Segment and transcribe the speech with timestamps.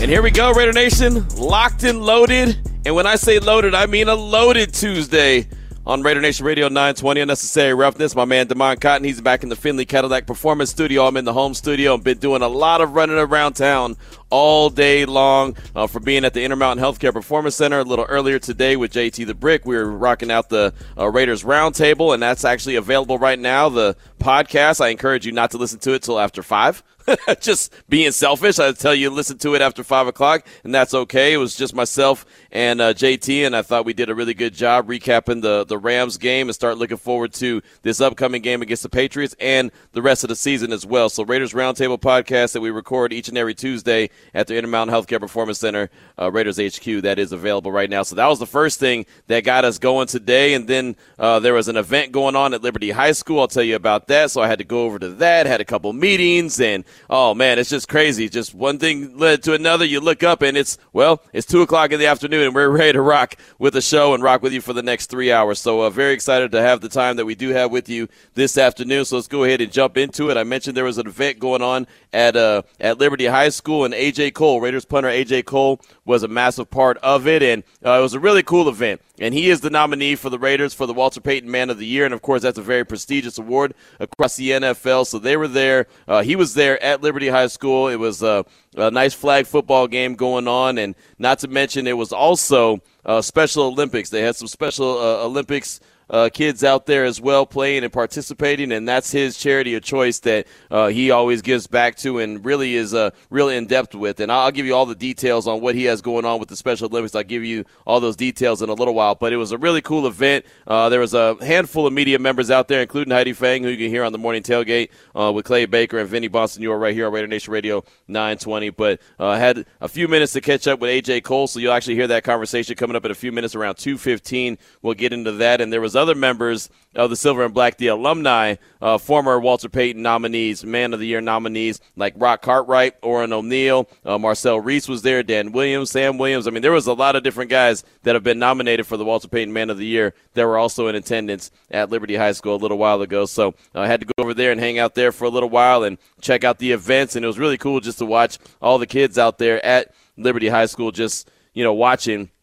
[0.00, 2.56] And here we go, Raider Nation, locked and loaded.
[2.86, 5.48] And when I say loaded, I mean a loaded Tuesday
[5.84, 7.22] on Raider Nation Radio 920.
[7.22, 8.14] Unnecessary roughness.
[8.14, 11.04] My man Demond Cotton, he's back in the Findlay Cadillac Performance Studio.
[11.04, 11.94] I'm in the home studio.
[11.94, 13.96] I've been doing a lot of running around town
[14.30, 18.38] all day long uh, for being at the Intermountain Healthcare Performance Center a little earlier
[18.38, 19.66] today with JT the Brick.
[19.66, 23.68] We were rocking out the uh, Raiders Roundtable, and that's actually available right now.
[23.68, 24.80] The podcast.
[24.80, 26.84] I encourage you not to listen to it till after five.
[27.40, 28.58] just being selfish.
[28.58, 31.32] I tell you, listen to it after five o'clock, and that's okay.
[31.32, 34.54] It was just myself and uh, JT, and I thought we did a really good
[34.54, 38.82] job recapping the the Rams game and start looking forward to this upcoming game against
[38.82, 41.08] the Patriots and the rest of the season as well.
[41.08, 45.20] So Raiders Roundtable podcast that we record each and every Tuesday at the Intermountain Healthcare
[45.20, 48.02] Performance Center, uh, Raiders HQ, that is available right now.
[48.02, 51.54] So that was the first thing that got us going today, and then uh, there
[51.54, 53.40] was an event going on at Liberty High School.
[53.40, 54.30] I'll tell you about that.
[54.30, 55.46] So I had to go over to that.
[55.46, 58.28] Had a couple meetings, and oh man, it's just crazy.
[58.28, 59.84] Just one thing led to another.
[59.84, 62.92] You look up, and it's well, it's two o'clock in the afternoon, and we're ready
[62.92, 65.58] to rock with the show and rock with you for the next three hours.
[65.58, 68.58] So uh, very excited to have the time that we do have with you this
[68.58, 69.04] afternoon.
[69.04, 70.36] So let's go ahead and jump into it.
[70.36, 73.94] I mentioned there was an event going on at uh, at Liberty High School, and
[73.94, 78.02] AJ Cole, Raiders punter AJ Cole, was a massive part of it, and uh, it
[78.02, 79.00] was a really cool event.
[79.20, 81.86] And he is the nominee for the Raiders for the Walter Payton Man of the
[81.86, 85.06] Year, and of course that's a very prestigious award across the NFL.
[85.06, 85.86] So they were there.
[86.06, 87.88] Uh, he was there at Liberty High School.
[87.88, 88.44] It was a,
[88.76, 93.20] a nice flag football game going on, and not to mention it was also uh,
[93.20, 94.10] Special Olympics.
[94.10, 95.80] They had some Special uh, Olympics
[96.10, 100.18] uh, kids out there as well playing and participating, and that's his charity of choice
[100.20, 104.20] that uh, he always gives back to and really is uh, really in depth with.
[104.20, 106.56] And I'll give you all the details on what he has going on with the
[106.56, 107.14] Special Olympics.
[107.14, 109.14] I'll give you all those details in a little while.
[109.14, 110.44] But it was a really cool event.
[110.66, 113.76] Uh, there was a handful of media members out there, including Heidi Fang, who you
[113.76, 117.06] can hear on the morning tailgate uh, with Clay Baker and Vinny are right here
[117.06, 118.70] on Raider Nation Radio 920.
[118.70, 121.72] But uh, I had a few minutes to catch up with AJ Cole, so you'll
[121.72, 124.58] actually hear that conversation coming up in a few minutes around 2:15.
[124.82, 127.88] We'll get into that, and there was other members of the Silver and Black, the
[127.88, 133.32] alumni, uh, former Walter Payton nominees, Man of the Year nominees, like Rock Cartwright, Orrin
[133.32, 136.46] O'Neill, uh, Marcel Reese was there, Dan Williams, Sam Williams.
[136.46, 139.04] I mean, there was a lot of different guys that have been nominated for the
[139.04, 142.56] Walter Payton Man of the Year that were also in attendance at Liberty High School
[142.56, 143.26] a little while ago.
[143.26, 145.50] So uh, I had to go over there and hang out there for a little
[145.50, 148.78] while and check out the events, and it was really cool just to watch all
[148.78, 152.30] the kids out there at Liberty High School just, you know, watching–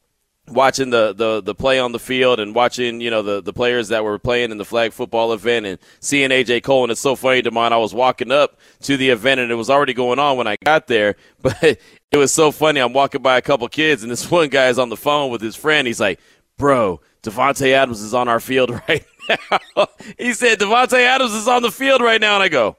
[0.47, 3.87] watching the, the, the play on the field and watching, you know, the, the players
[3.89, 6.83] that were playing in the flag football event and seeing AJ Cole.
[6.83, 9.69] And it's so funny, Demond, I was walking up to the event and it was
[9.69, 12.79] already going on when I got there, but it was so funny.
[12.79, 15.41] I'm walking by a couple kids and this one guy is on the phone with
[15.41, 15.87] his friend.
[15.87, 16.19] He's like,
[16.57, 19.87] bro, Davante Adams is on our field right now.
[20.17, 22.35] he said, Davante Adams is on the field right now.
[22.35, 22.77] And I go,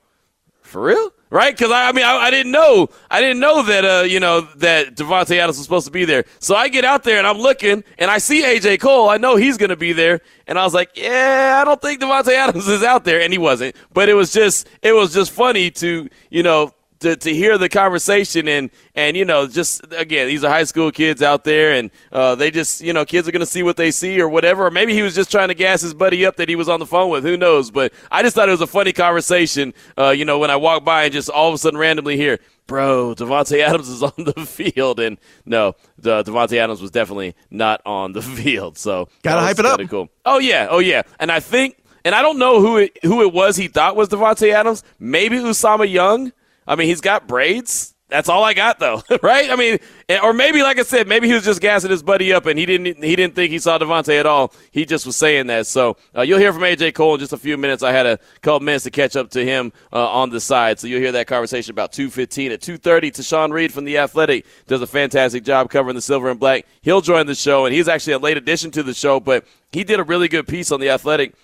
[0.67, 1.13] for real?
[1.31, 1.57] right?
[1.57, 4.43] Because I, I, mean, I, I, didn't know, I didn't know that, uh, you know,
[4.57, 6.25] that Davante Adams was supposed to be there.
[6.39, 9.09] So I get out there and I'm looking and I see AJ Cole.
[9.09, 12.01] I know he's going to be there, and I was like, yeah, I don't think
[12.01, 13.77] Davante Adams is out there, and he wasn't.
[13.93, 16.73] But it was just, it was just funny to, you know,
[17.07, 20.91] to, to hear the conversation and and you know just again these are high school
[20.91, 23.77] kids out there and uh, they just you know kids are going to see what
[23.77, 24.67] they see or whatever.
[24.67, 26.81] Or maybe he was just trying to gas his buddy up that he was on
[26.81, 27.25] the phone with.
[27.25, 27.71] Who knows?
[27.71, 30.85] But I just thought it was a funny conversation uh, you know when I walked
[30.85, 34.45] by and just all of a sudden randomly hear bro Davante Adams is on the
[34.45, 34.99] field.
[34.99, 38.79] And no the Davante Adams was definitely not on the field.
[38.79, 39.81] So gotta hype it up.
[39.89, 40.09] cool.
[40.25, 40.67] Oh yeah.
[40.69, 41.03] Oh yeah.
[41.21, 44.09] And I think and I don't know who it, who it was he thought was
[44.09, 44.83] Davante Adams.
[44.99, 46.33] Maybe Usama Young
[46.67, 47.95] I mean, he's got braids.
[48.09, 49.51] That's all I got though, right?
[49.51, 49.79] I mean,
[50.09, 52.57] eh, or maybe like I said, maybe he was just gassing his buddy up and
[52.57, 54.55] he didn't he didn't think he saw Davante at all.
[54.71, 55.67] He just was saying that.
[55.67, 57.83] So uh, you'll hear from AJ Cole in just a few minutes.
[57.83, 60.87] I had a couple minutes to catch up to him uh, on the side, so
[60.87, 63.11] you'll hear that conversation about two fifteen at two thirty.
[63.11, 66.65] Tashan Reed from the Athletic does a fantastic job covering the silver and black.
[66.83, 69.83] He'll join the show, and he's actually a late addition to the show, but he
[69.83, 71.35] did a really good piece on the Athletic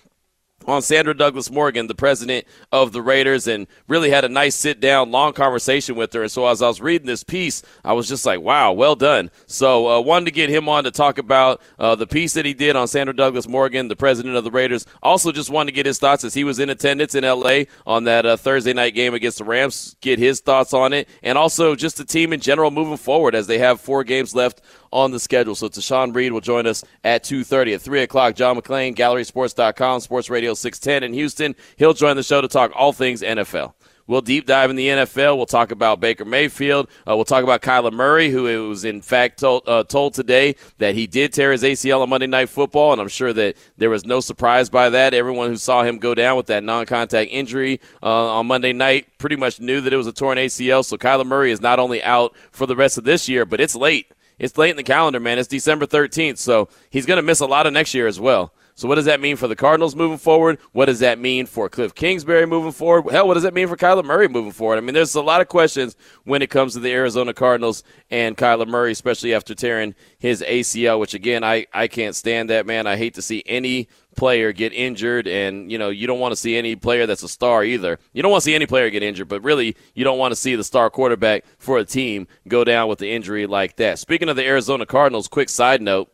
[0.67, 4.79] on Sandra Douglas Morgan, the president of the Raiders, and really had a nice sit
[4.79, 6.23] down, long conversation with her.
[6.23, 9.31] And so as I was reading this piece, I was just like, wow, well done.
[9.47, 12.53] So uh, wanted to get him on to talk about uh, the piece that he
[12.53, 14.85] did on Sandra Douglas Morgan, the president of the Raiders.
[15.01, 17.67] Also, just wanted to get his thoughts as he was in attendance in L.A.
[17.85, 21.37] on that uh, Thursday night game against the Rams, get his thoughts on it, and
[21.37, 24.61] also just the team in general moving forward as they have four games left
[24.93, 25.55] on the schedule.
[25.55, 27.75] So Tashan Reed will join us at 2.30.
[27.75, 31.55] At 3 o'clock, John McClain, GallerySports.com, Sports Radio 610 in Houston.
[31.75, 33.73] He'll join the show to talk all things NFL.
[34.05, 35.37] We'll deep dive in the NFL.
[35.37, 36.89] We'll talk about Baker Mayfield.
[37.07, 40.93] Uh, we'll talk about Kyler Murray, who was in fact told, uh, told today that
[40.93, 44.05] he did tear his ACL on Monday Night Football, and I'm sure that there was
[44.05, 45.13] no surprise by that.
[45.13, 49.37] Everyone who saw him go down with that non-contact injury uh, on Monday night pretty
[49.37, 50.83] much knew that it was a torn ACL.
[50.83, 53.75] So Kyler Murray is not only out for the rest of this year, but it's
[53.75, 54.11] late.
[54.43, 55.39] It's late in the calendar, man.
[55.39, 58.53] It's December 13th, so he's going to miss a lot of next year as well.
[58.75, 60.59] So what does that mean for the Cardinals moving forward?
[60.73, 63.09] What does that mean for Cliff Kingsbury moving forward?
[63.09, 64.77] Hell, what does that mean for Kyler Murray moving forward?
[64.77, 65.95] I mean, there's a lot of questions
[66.25, 70.99] when it comes to the Arizona Cardinals and Kyler Murray, especially after tearing his ACL,
[70.99, 72.85] which again, I, I can't stand that, man.
[72.85, 76.35] I hate to see any player get injured and you know you don't want to
[76.35, 79.03] see any player that's a star either you don't want to see any player get
[79.03, 82.63] injured but really you don't want to see the star quarterback for a team go
[82.63, 86.09] down with the injury like that speaking of the arizona cardinals quick side note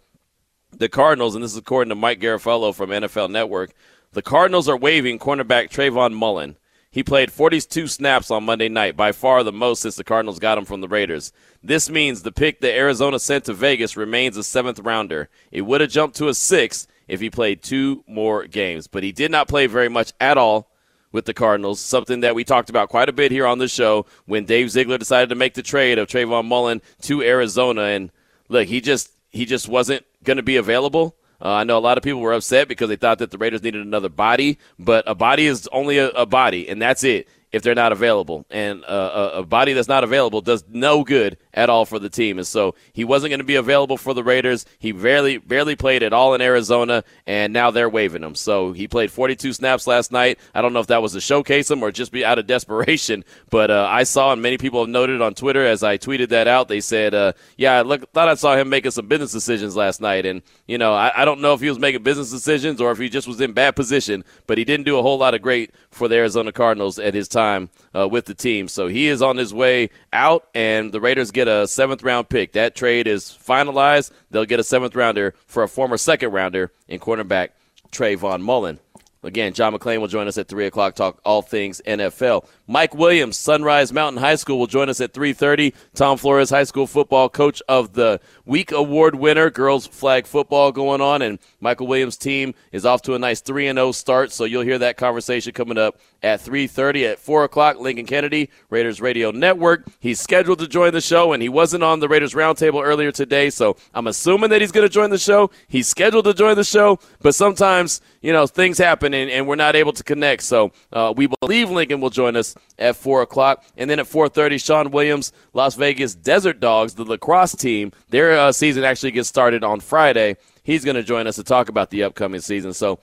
[0.72, 3.72] the Cardinals, and this is according to Mike Garafolo from NFL Network,
[4.14, 6.58] the Cardinals are waiving cornerback Trayvon Mullen.
[6.92, 10.58] He played 42 snaps on Monday night, by far the most since the Cardinals got
[10.58, 11.32] him from the Raiders.
[11.62, 15.30] This means the pick that Arizona sent to Vegas remains a seventh rounder.
[15.52, 19.12] It would have jumped to a sixth if he played two more games, but he
[19.12, 20.72] did not play very much at all
[21.12, 24.06] with the Cardinals, something that we talked about quite a bit here on the show
[24.26, 27.82] when Dave Ziegler decided to make the trade of Trayvon Mullen to Arizona.
[27.82, 28.12] And
[28.48, 31.16] look, he just he just wasn't going to be available.
[31.42, 33.64] Uh, I know a lot of people were upset because they thought that the Raiders
[33.64, 37.64] needed another body, but a body is only a, a body, and that's it if
[37.64, 38.46] they're not available.
[38.50, 42.10] And uh, a, a, body that's not available does no good at all for the
[42.10, 42.38] team.
[42.38, 44.66] And so he wasn't going to be available for the Raiders.
[44.78, 48.36] He barely barely played at all in Arizona, and now they're waiving him.
[48.36, 50.38] So he played 42 snaps last night.
[50.54, 53.26] I don't know if that was to showcase him or just be out of desperation,
[53.50, 56.48] but uh, I saw and many people have noted on Twitter as I tweeted that
[56.48, 56.68] out.
[56.68, 60.02] They said, uh, "Yeah, I look, thought I saw him making some business decisions last
[60.02, 62.92] night." And you know, I, I don't know if he was making business decisions or
[62.92, 65.42] if he just was in bad position, but he didn't do a whole lot of
[65.42, 68.68] great for the Arizona Cardinals at his time uh, with the team.
[68.68, 72.54] So he is on his way out, and the Raiders get a seventh round pick.
[72.54, 74.12] That trade is finalized.
[74.32, 77.50] They'll get a seventh rounder for a former second rounder in cornerback
[77.92, 78.80] Trayvon Mullen.
[79.22, 82.48] Again, John McClain will join us at 3 o'clock, talk all things NFL.
[82.70, 85.74] Mike Williams, Sunrise Mountain High School, will join us at 3.30.
[85.96, 91.02] Tom Flores, high school football coach of the week award winner, girls flag football going
[91.02, 94.78] on, and Michael Williams' team is off to a nice 3-0 start, so you'll hear
[94.78, 97.80] that conversation coming up at 3.30 at 4 o'clock.
[97.80, 99.88] Lincoln Kennedy, Raiders Radio Network.
[100.00, 103.50] He's scheduled to join the show, and he wasn't on the Raiders Roundtable earlier today,
[103.50, 105.50] so I'm assuming that he's going to join the show.
[105.68, 109.56] He's scheduled to join the show, but sometimes, you know, things happen, and, and we're
[109.56, 113.64] not able to connect, so uh, we believe Lincoln will join us at 4 o'clock.
[113.78, 118.52] And then at 4.30, Sean Williams, Las Vegas Desert Dogs, the lacrosse team, their uh,
[118.52, 120.38] season actually gets started on Friday.
[120.64, 122.74] He's going to join us to talk about the upcoming season.
[122.74, 123.00] So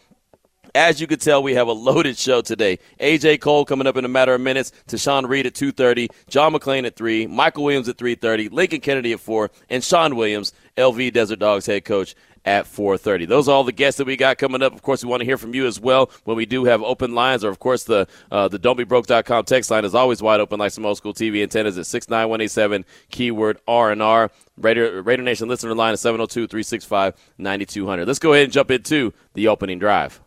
[0.76, 2.79] as you can tell, we have a loaded show today.
[3.00, 4.73] AJ Cole coming up in a matter of minutes.
[4.87, 6.11] Tashan Reed at 2.30.
[6.29, 7.26] John McClain at 3.
[7.29, 8.52] Michael Williams at 3.30.
[8.52, 9.50] Lincoln Kennedy at 4.
[9.70, 12.14] And Sean Williams, LV Desert Dogs head coach
[12.47, 13.29] at 4.30.
[13.29, 14.73] Those are all the guests that we got coming up.
[14.73, 17.15] Of course, we want to hear from you as well when we do have open
[17.15, 20.73] lines, or of course, the uh, the don'tbebroke.com text line is always wide open like
[20.73, 24.31] some old school TV antennas at 69187, keyword R&R.
[24.59, 28.07] Raider, Raider Nation listener line is 702-365-9200.
[28.07, 30.23] Let's go ahead and jump into the opening drive.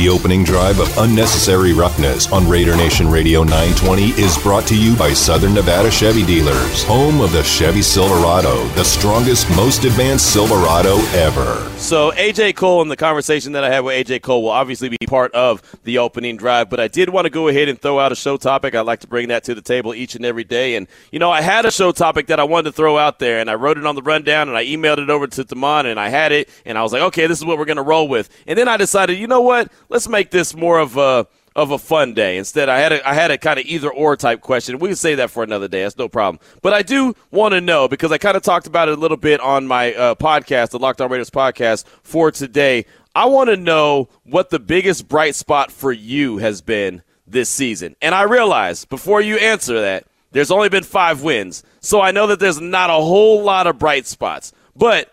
[0.00, 4.96] The opening drive of Unnecessary Roughness on Raider Nation Radio 920 is brought to you
[4.96, 10.96] by Southern Nevada Chevy Dealers, home of the Chevy Silverado, the strongest, most advanced Silverado
[11.12, 11.68] ever.
[11.76, 14.96] So, AJ Cole and the conversation that I had with AJ Cole will obviously be
[15.06, 18.10] part of the opening drive, but I did want to go ahead and throw out
[18.10, 18.74] a show topic.
[18.74, 20.76] I'd like to bring that to the table each and every day.
[20.76, 23.38] And, you know, I had a show topic that I wanted to throw out there,
[23.38, 26.00] and I wrote it on the rundown, and I emailed it over to Damon, and
[26.00, 28.08] I had it, and I was like, okay, this is what we're going to roll
[28.08, 28.30] with.
[28.46, 29.70] And then I decided, you know what?
[29.90, 32.38] Let's make this more of a of a fun day.
[32.38, 34.78] Instead, I had a, I had a kind of either or type question.
[34.78, 35.82] We can say that for another day.
[35.82, 36.40] That's no problem.
[36.62, 39.16] But I do want to know because I kind of talked about it a little
[39.16, 42.86] bit on my uh, podcast, the Locked On Raiders podcast for today.
[43.14, 47.96] I want to know what the biggest bright spot for you has been this season.
[48.00, 51.64] And I realize before you answer that, there's only been five wins.
[51.80, 54.52] So I know that there's not a whole lot of bright spots.
[54.76, 55.12] But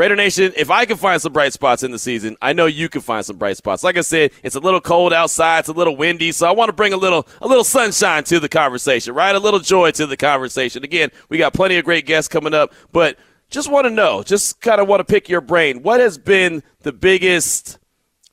[0.00, 2.88] Raider Nation, if I can find some bright spots in the season, I know you
[2.88, 3.84] can find some bright spots.
[3.84, 6.70] Like I said, it's a little cold outside, it's a little windy, so I want
[6.70, 9.34] to bring a little a little sunshine to the conversation, right?
[9.34, 10.84] A little joy to the conversation.
[10.84, 13.18] Again, we got plenty of great guests coming up, but
[13.50, 15.82] just want to know, just kind of want to pick your brain.
[15.82, 17.78] What has been the biggest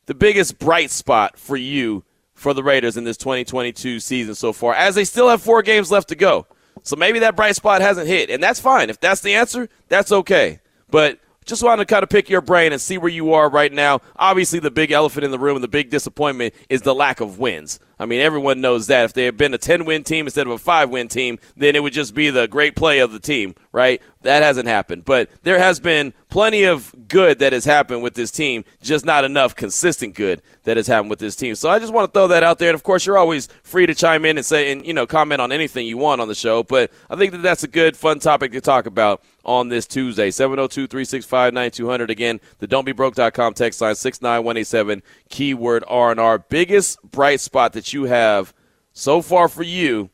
[0.05, 4.73] the biggest bright spot for you for the Raiders in this 2022 season so far
[4.73, 6.47] as they still have 4 games left to go?
[6.83, 8.89] So maybe that bright spot hasn't hit, and that's fine.
[8.89, 10.61] If that's the answer, that's okay.
[10.89, 13.71] But just wanted to kind of pick your brain and see where you are right
[13.71, 14.01] now.
[14.17, 17.39] Obviously, the big elephant in the room and the big disappointment is the lack of
[17.39, 17.79] wins.
[17.99, 19.05] I mean, everyone knows that.
[19.05, 21.75] If they had been a 10 win team instead of a 5 win team, then
[21.75, 24.01] it would just be the great play of the team, right?
[24.21, 25.05] That hasn't happened.
[25.05, 29.23] But there has been plenty of good that has happened with this team, just not
[29.23, 31.55] enough consistent good that has happened with this team.
[31.55, 32.69] So I just want to throw that out there.
[32.69, 35.41] And of course, you're always free to chime in and say, and, you know, comment
[35.41, 36.63] on anything you want on the show.
[36.63, 40.29] But I think that that's a good, fun topic to talk about on this Tuesday.
[40.29, 42.09] 702 365 9200.
[42.09, 46.39] Again, the don'tbebroke.com text line 69187, keyword R&R.
[46.39, 48.53] Biggest bright spot that you have
[48.93, 50.09] so far for you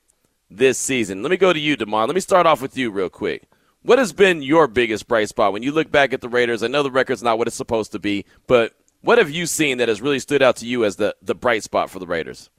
[0.50, 1.22] this season.
[1.22, 2.08] Let me go to you, Demond.
[2.08, 3.44] Let me start off with you real quick.
[3.82, 6.63] What has been your biggest bright spot when you look back at the Raiders?
[6.63, 9.77] I know the record's not what it's supposed to be, but what have you seen
[9.80, 12.50] that has really stood out to you as the, the bright spot for the Raiders?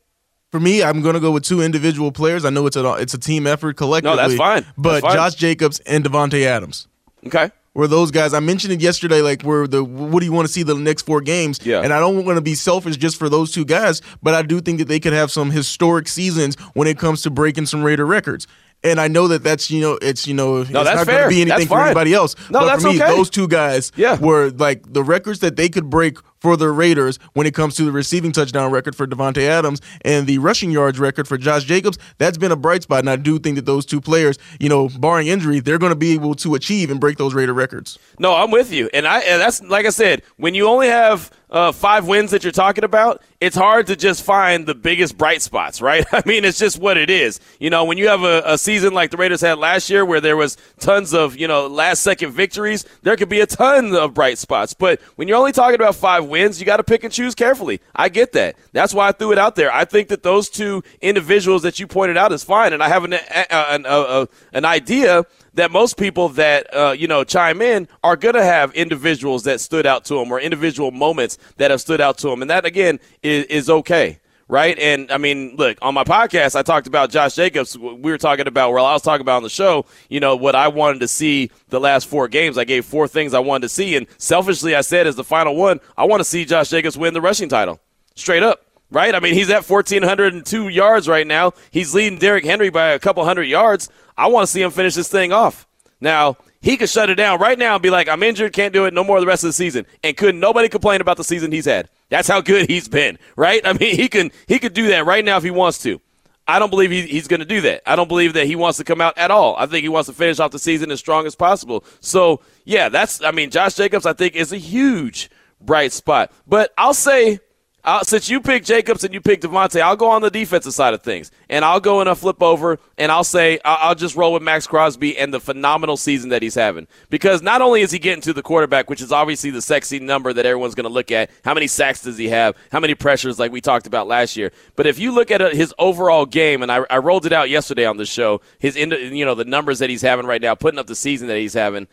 [0.50, 2.44] For me, I'm going to go with two individual players.
[2.44, 4.16] I know it's a it's a team effort collectively.
[4.16, 4.64] No, that's fine.
[4.76, 5.14] But that's fine.
[5.14, 6.86] Josh Jacobs and Davante Adams.
[7.26, 7.50] Okay.
[7.74, 9.20] Were those guys I mentioned it yesterday?
[9.20, 11.58] Like, where the what do you want to see the next four games?
[11.64, 11.80] Yeah.
[11.80, 14.60] And I don't want to be selfish just for those two guys, but I do
[14.60, 18.06] think that they could have some historic seasons when it comes to breaking some Raider
[18.06, 18.46] records.
[18.84, 21.40] And I know that that's you know it's you know it's not going to be
[21.40, 22.36] anything for anybody else.
[22.50, 23.16] No, but that's for me, okay.
[23.16, 24.20] those two guys Yeah.
[24.20, 27.84] were like the records that they could break for the Raiders when it comes to
[27.86, 31.96] the receiving touchdown record for Davante Adams and the rushing yards record for Josh Jacobs.
[32.18, 34.90] That's been a bright spot, and I do think that those two players, you know,
[34.90, 37.98] barring injury, they're going to be able to achieve and break those Raider records.
[38.18, 40.22] No, I'm with you, and I and that's like I said.
[40.36, 44.24] When you only have uh, five wins that you're talking about, it's hard to just
[44.24, 46.04] find the biggest bright spots, right?
[46.12, 47.40] I mean, it's just what it is.
[47.60, 50.20] You know, when you have a, a season like the Raiders had last year, where
[50.20, 54.14] there was tons of you know last second victories, there could be a ton of
[54.14, 54.74] bright spots.
[54.74, 57.80] But when you're only talking about five wins, you got to pick and choose carefully.
[57.94, 58.56] I get that.
[58.72, 59.72] That's why I threw it out there.
[59.72, 63.04] I think that those two individuals that you pointed out is fine, and I have
[63.04, 65.24] an an, an, an idea
[65.54, 69.60] that most people that uh, you know chime in are going to have individuals that
[69.60, 72.64] stood out to them or individual moments that have stood out to them, and that
[72.64, 74.18] again is, is okay.
[74.46, 74.78] Right.
[74.78, 77.78] And I mean, look, on my podcast, I talked about Josh Jacobs.
[77.78, 80.54] We were talking about, well, I was talking about on the show, you know, what
[80.54, 82.58] I wanted to see the last four games.
[82.58, 83.96] I gave four things I wanted to see.
[83.96, 87.14] And selfishly, I said, as the final one, I want to see Josh Jacobs win
[87.14, 87.80] the rushing title.
[88.14, 88.60] Straight up
[88.90, 89.14] right?
[89.14, 91.52] I mean, he's at 1,402 yards right now.
[91.70, 93.90] He's leading Derrick Henry by a couple hundred yards.
[94.16, 95.66] I want to see him finish this thing off.
[96.00, 98.86] Now, he could shut it down right now and be like, I'm injured, can't do
[98.86, 99.84] it no more the rest of the season.
[100.02, 101.90] And could nobody complain about the season he's had.
[102.14, 103.60] That's how good he's been, right?
[103.66, 106.00] I mean, he can he could do that right now if he wants to.
[106.46, 107.82] I don't believe he, he's going to do that.
[107.90, 109.56] I don't believe that he wants to come out at all.
[109.56, 111.84] I think he wants to finish off the season as strong as possible.
[111.98, 115.28] So, yeah, that's, I mean, Josh Jacobs, I think, is a huge
[115.60, 116.30] bright spot.
[116.46, 117.40] But I'll say,
[117.84, 120.94] uh, since you picked Jacobs and you picked Davante, I'll go on the defensive side
[120.94, 121.30] of things.
[121.50, 124.42] And I'll go in a flip over and I'll say, I'll, I'll just roll with
[124.42, 126.86] Maxx Crosby and the phenomenal season that he's having.
[127.10, 130.32] Because not only is he getting to the quarterback, which is obviously the sexy number
[130.32, 132.56] that everyone's going to look at, how many sacks does he have?
[132.72, 134.50] How many pressures, like we talked about last year?
[134.76, 137.50] But if you look at uh, his overall game, and I, I rolled it out
[137.50, 140.78] yesterday on the show, his, you know, the numbers that he's having right now, putting
[140.78, 141.86] up the season that he's having,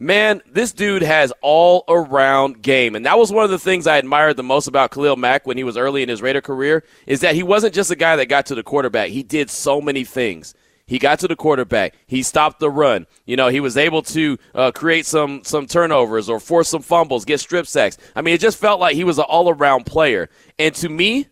[0.00, 2.94] Man, this dude has all around game.
[2.94, 5.56] And that was one of the things I admired the most about Khalil Mack when
[5.56, 8.26] he was early in his Raider career is that he wasn't just a guy that
[8.26, 9.10] got to the quarterback.
[9.10, 10.54] He did so many things.
[10.86, 11.94] He got to the quarterback.
[12.06, 13.06] He stopped the run.
[13.26, 17.26] You know, he was able to uh, create some some turnovers or force some fumbles,
[17.26, 17.98] get strip sacks.
[18.16, 20.30] I mean, it just felt like he was an all around player.
[20.58, 21.26] And to me,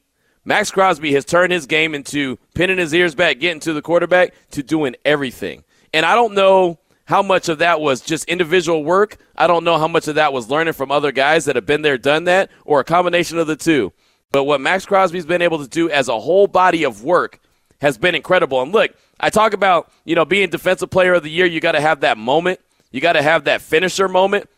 [0.45, 4.35] Maxx Crosby has turned his game into pinning his ears back, getting to the quarterback,
[4.51, 5.65] to doing everything.
[5.95, 9.17] And I don't know how much of that was just individual work.
[9.37, 11.83] I don't know how much of that was learning from other guys that have been
[11.83, 13.93] there, done that, or a combination of the two.
[14.33, 17.41] But what Maxx Crosby's been able to do as a whole body of work
[17.81, 18.61] has been incredible.
[18.61, 21.73] And look, I talk about, you know, being defensive player of the year, you got
[21.73, 22.61] to have that moment.
[22.91, 24.49] You got to have that finisher moment.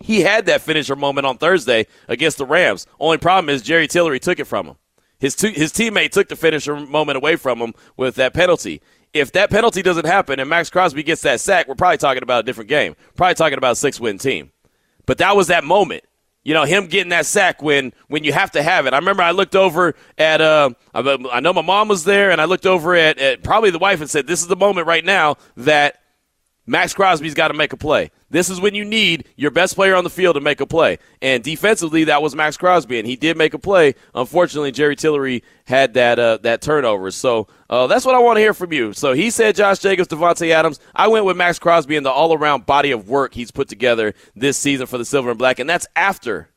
[0.00, 2.86] He had that finisher moment on Thursday against the Rams.
[3.00, 4.76] Only problem is Jerry Tillery took it from him.
[5.18, 8.80] His, his teammate took the finisher moment away from him with that penalty
[9.12, 12.40] if that penalty doesn't happen and Maxx Crosby gets that sack, we're probably talking about
[12.40, 12.94] a different game.
[13.16, 14.52] Probably talking about a six win team.
[15.06, 16.04] But that was that moment.
[16.44, 18.94] You know, him getting that sack when when you have to have it.
[18.94, 22.44] I remember I looked over at uh I know my mom was there and I
[22.46, 25.36] looked over at, at probably the wife and said, This is the moment right now
[25.56, 26.00] that
[26.66, 28.10] Maxx Crosby's got to make a play.
[28.30, 30.98] This is when you need your best player on the field to make a play.
[31.22, 33.94] And defensively, that was Maxx Crosby, and he did make a play.
[34.14, 37.10] Unfortunately, Jerry Tillery had that uh, that turnover.
[37.10, 38.92] So uh, that's what I want to hear from you.
[38.92, 40.78] So he said Josh Jacobs, Davante Adams.
[40.94, 44.14] I went with Maxx Crosby and the all around body of work he's put together
[44.36, 46.50] this season for the Silver and Black, and that's after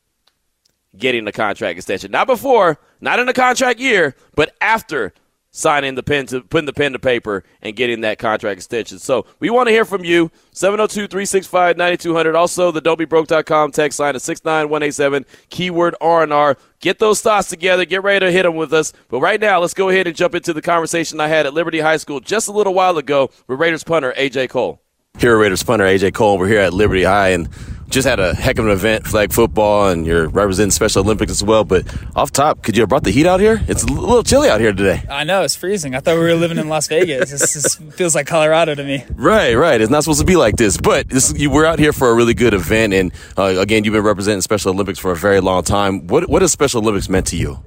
[0.98, 2.12] getting the contract extension.
[2.12, 5.14] Not before, not in the contract year, but after
[5.52, 8.98] signing the pen to putting the pen to paper and getting that contract extension.
[9.00, 10.32] So we want to hear from you.
[10.54, 12.36] 702-365-9200.
[12.36, 16.58] Also, the don'tbebroke.com text line at 69187, keyword R&R.
[16.80, 17.86] Get those thoughts together.
[17.86, 18.94] Get ready to hit them with us.
[19.10, 21.82] But right now, let's go ahead and jump into the conversation I had at Liberty
[21.82, 24.48] High School just a little while ago with Raiders punter A.J.
[24.48, 24.82] Cole.
[25.20, 26.12] Here Raiders punter A.J.
[26.12, 26.38] Cole.
[26.38, 27.50] We're here at Liberty High, and
[27.92, 31.44] just had a heck of an event, flag football, and you're representing Special Olympics as
[31.44, 31.64] well.
[31.64, 33.62] But off top, could you have brought the heat out here?
[33.68, 35.04] It's a little chilly out here today.
[35.10, 35.94] I know it's freezing.
[35.94, 37.30] I thought we were living in Las Vegas.
[37.30, 39.04] this, this feels like Colorado to me.
[39.16, 39.80] Right, right.
[39.80, 42.16] It's not supposed to be like this, but this, you, we're out here for a
[42.16, 45.64] really good event, and uh, again, you've been representing Special Olympics for a very long
[45.64, 46.08] time.
[46.08, 47.60] What what has Special Olympics meant to you?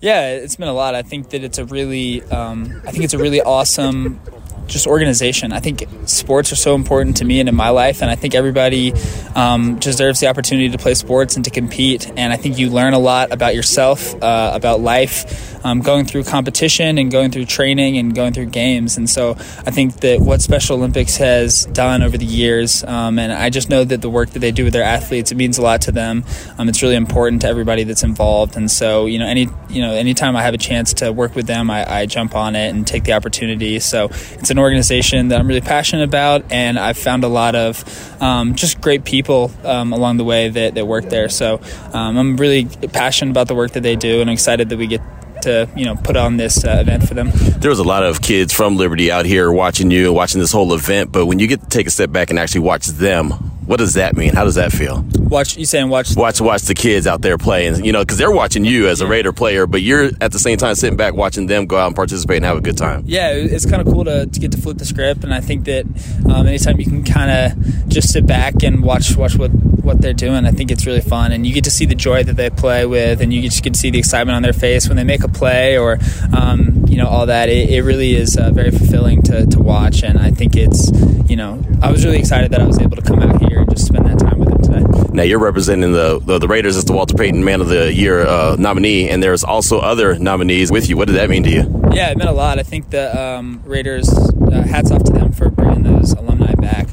[0.00, 0.94] Yeah, it's been a lot.
[0.94, 4.20] I think that it's a really, um, I think it's a really awesome
[4.66, 5.52] just organization.
[5.52, 8.34] I think sports are so important to me and in my life, and I think
[8.34, 8.92] everybody
[9.34, 12.10] um, deserves the opportunity to play sports and to compete.
[12.16, 16.24] And I think you learn a lot about yourself, uh, about life, um, going through
[16.24, 18.96] competition and going through training and going through games.
[18.96, 23.32] And so I think that what Special Olympics has done over the years, um, and
[23.32, 25.62] I just know that the work that they do with their athletes, it means a
[25.62, 26.24] lot to them.
[26.58, 28.56] Um, it's really important to everybody that's involved.
[28.56, 31.46] And so you know, any you know, anytime I have a chance to work with
[31.46, 33.78] them, I, I jump on it and take the opportunity.
[33.80, 38.22] So it's an organization that I'm really passionate about, and I've found a lot of
[38.22, 41.28] um, just great people um, along the way that, that work there.
[41.28, 41.60] So
[41.92, 45.02] um, I'm really passionate about the work that they do, and excited that we get
[45.42, 47.30] to you know put on this uh, event for them.
[47.32, 50.72] There was a lot of kids from Liberty out here watching you watching this whole
[50.72, 53.78] event, but when you get to take a step back and actually watch them, what
[53.78, 54.34] does that mean?
[54.34, 55.02] How does that feel?
[55.18, 58.30] Watch you saying watch watch watch the kids out there playing, you know, because they're
[58.30, 61.46] watching you as a Raider player, but you're at the same time sitting back watching
[61.46, 63.02] them go out and participate and have a good time.
[63.06, 65.64] Yeah, it's kind of cool to, to get to flip the script, and I think
[65.64, 65.86] that
[66.30, 70.12] um, anytime you can kind of just sit back and watch watch what what they're
[70.12, 72.50] doing, I think it's really fun, and you get to see the joy that they
[72.50, 75.04] play with, and you just get to see the excitement on their face when they
[75.04, 75.98] make a play or
[76.36, 77.48] um, you know all that.
[77.48, 80.90] It, it really is uh, very fulfilling to, to watch, and I think it's
[81.28, 83.70] you know I was really excited that I was able to come out here and
[83.70, 85.08] just spend that time with them today.
[85.12, 88.26] Now you're representing the the, the Raiders as the Walter Payton Man of the Year
[88.26, 90.98] uh, nominee, and there's also other nominees with you.
[90.98, 91.90] What did that mean to you?
[91.94, 92.58] Yeah, it meant a lot.
[92.58, 96.88] I think the um, Raiders, uh, hats off to them for bringing those alumni back.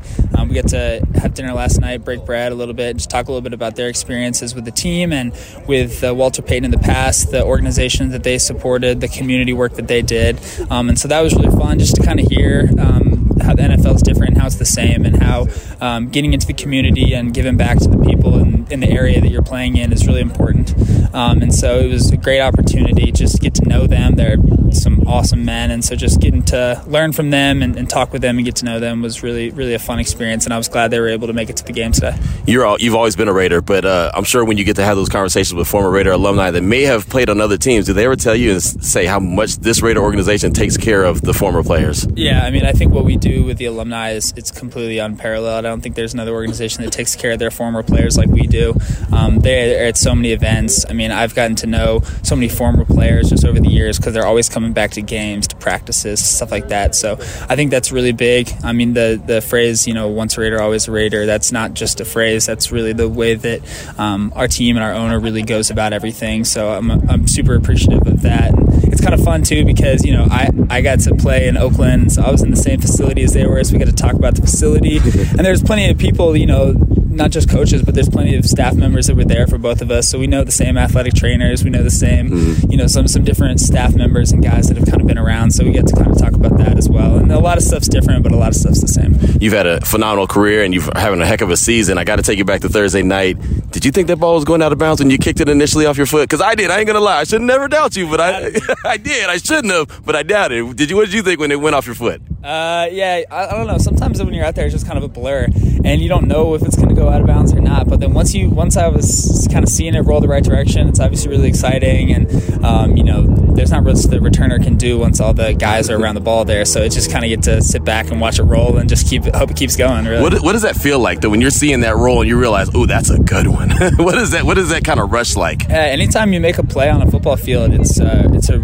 [0.49, 3.31] We got to have dinner last night, break bread a little bit, just talk a
[3.31, 5.31] little bit about their experiences with the team and
[5.67, 9.75] with uh, Walter Payton in the past, the organization that they supported, the community work
[9.75, 10.39] that they did.
[10.71, 13.08] Um, and so that was really fun just to kind of hear um,
[13.41, 15.47] how the NFL is different, how it's the same, and how
[15.81, 19.21] um, getting into the community and giving back to the people in, in the area
[19.21, 20.73] that you're playing in is really important.
[21.13, 24.15] Um, and so it was a great opportunity just to get to know them.
[24.15, 24.37] They're
[24.71, 28.21] some awesome men, and so just getting to learn from them and, and, talk with
[28.21, 30.45] them and get to know them was really, really a fun experience.
[30.45, 32.15] And I was glad they were able to make it to the game today.
[32.45, 34.83] You're all, you've always been a Raider, but uh, I'm sure when you get to
[34.83, 37.93] have those conversations with former Raider alumni that may have played on other teams, do
[37.93, 41.33] they ever tell you and say how much this Raider organization takes care of the
[41.33, 42.07] former players?
[42.13, 45.65] Yeah, I mean, I think what we do with the alumni is it's completely unparalleled.
[45.65, 48.47] I don't think there's another organization that takes care of their former players like we
[48.47, 48.75] do.
[49.11, 50.85] Um, they're at so many events.
[50.89, 54.13] I mean, I've gotten to know so many former players just over the years because
[54.13, 56.95] they're always coming back to games, to practices, stuff like that.
[56.95, 57.13] So
[57.49, 58.51] I think that's really big.
[58.63, 61.25] I mean, the the phrase, you know, once a Raider, always a Raider.
[61.25, 62.45] That's not just a phrase.
[62.45, 63.61] That's really the way that
[63.99, 66.43] um, our team and our owner really goes about everything.
[66.45, 68.53] So I'm I'm super appreciative of that.
[68.53, 71.57] And it's kind of fun too because you know I I got to play in
[71.57, 73.63] Oakland, so I was in the same facility as they were.
[73.63, 76.73] So we get to talk about the facility, and there's plenty of people, you know
[77.09, 79.91] not just coaches, but there's plenty of staff members that were there for both of
[79.91, 80.07] us.
[80.07, 81.63] So we know the same athletic trainers.
[81.63, 82.71] We know the same, mm-hmm.
[82.71, 85.51] you know, some some different staff members and guys that have kind of been around.
[85.51, 87.17] So we get to kind of talk about that as well.
[87.17, 89.17] And a lot of stuff's different, but a lot of stuff's the same.
[89.41, 91.97] You've had a phenomenal career and you've having a heck of a season.
[91.97, 93.37] I got to take you back to Thursday night.
[93.71, 95.85] Did you think that ball was going out of bounds when you kicked it initially
[95.85, 96.29] off your foot?
[96.29, 96.71] Because I did.
[96.71, 97.19] I ain't gonna lie.
[97.19, 98.51] I should never doubt you, but I
[98.85, 99.29] I did.
[99.29, 100.75] I shouldn't have, but I doubted.
[100.75, 100.95] Did you?
[100.95, 102.21] What did you think when it went off your foot?
[102.43, 103.77] Uh, yeah, I, I don't know.
[103.77, 105.47] Sometimes when you're out there, it's just kind of a blur,
[105.83, 107.89] and you don't know if it's going to go out of bounds or not.
[107.89, 110.87] But then once you once I was kind of seeing it roll the right direction,
[110.87, 113.23] it's obviously really exciting, and um, you know,
[113.55, 116.45] there's not much the returner can do once all the guys are around the ball
[116.45, 116.63] there.
[116.63, 119.09] So it just kind of get to sit back and watch it roll and just
[119.09, 120.05] keep hope it keeps going.
[120.05, 120.21] Really.
[120.21, 122.69] What, what does that feel like though when you're seeing that roll and you realize,
[122.73, 123.69] oh, that's a good one?
[123.97, 124.45] what is that?
[124.45, 125.69] What is that kind of rush like?
[125.69, 128.59] Uh, anytime you make a play on a football field, it's uh, it's a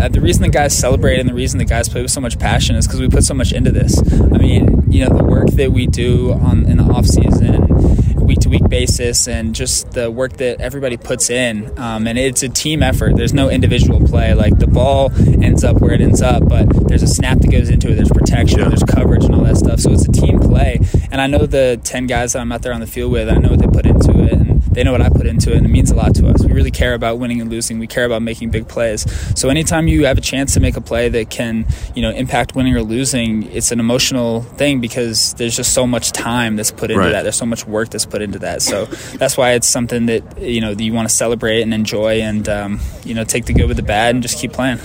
[0.00, 2.38] uh, the reason the guys celebrate and the reason the guys play with so much
[2.38, 3.98] passion is because we put so much into this.
[4.12, 8.40] I mean, you know, the work that we do on in the off season, week
[8.40, 11.76] to week basis, and just the work that everybody puts in.
[11.78, 13.16] Um, and it's a team effort.
[13.16, 14.34] There's no individual play.
[14.34, 17.70] Like the ball ends up where it ends up, but there's a snap that goes
[17.70, 17.94] into it.
[17.94, 19.80] There's protection, there's coverage, and all that stuff.
[19.80, 20.80] So it's a team play.
[21.10, 23.28] And I know the ten guys that I'm out there on the field with.
[23.28, 24.43] I know what they put into it.
[24.72, 26.44] They know what I put into it, and it means a lot to us.
[26.44, 27.78] We really care about winning and losing.
[27.78, 29.04] We care about making big plays.
[29.38, 32.54] So anytime you have a chance to make a play that can, you know, impact
[32.56, 36.90] winning or losing, it's an emotional thing because there's just so much time that's put
[36.90, 37.12] into Right.
[37.12, 37.22] that.
[37.22, 38.62] There's so much work that's put into that.
[38.62, 42.20] So that's why it's something that you know that you want to celebrate and enjoy,
[42.22, 44.78] and um, you know, take the good with the bad and just keep playing.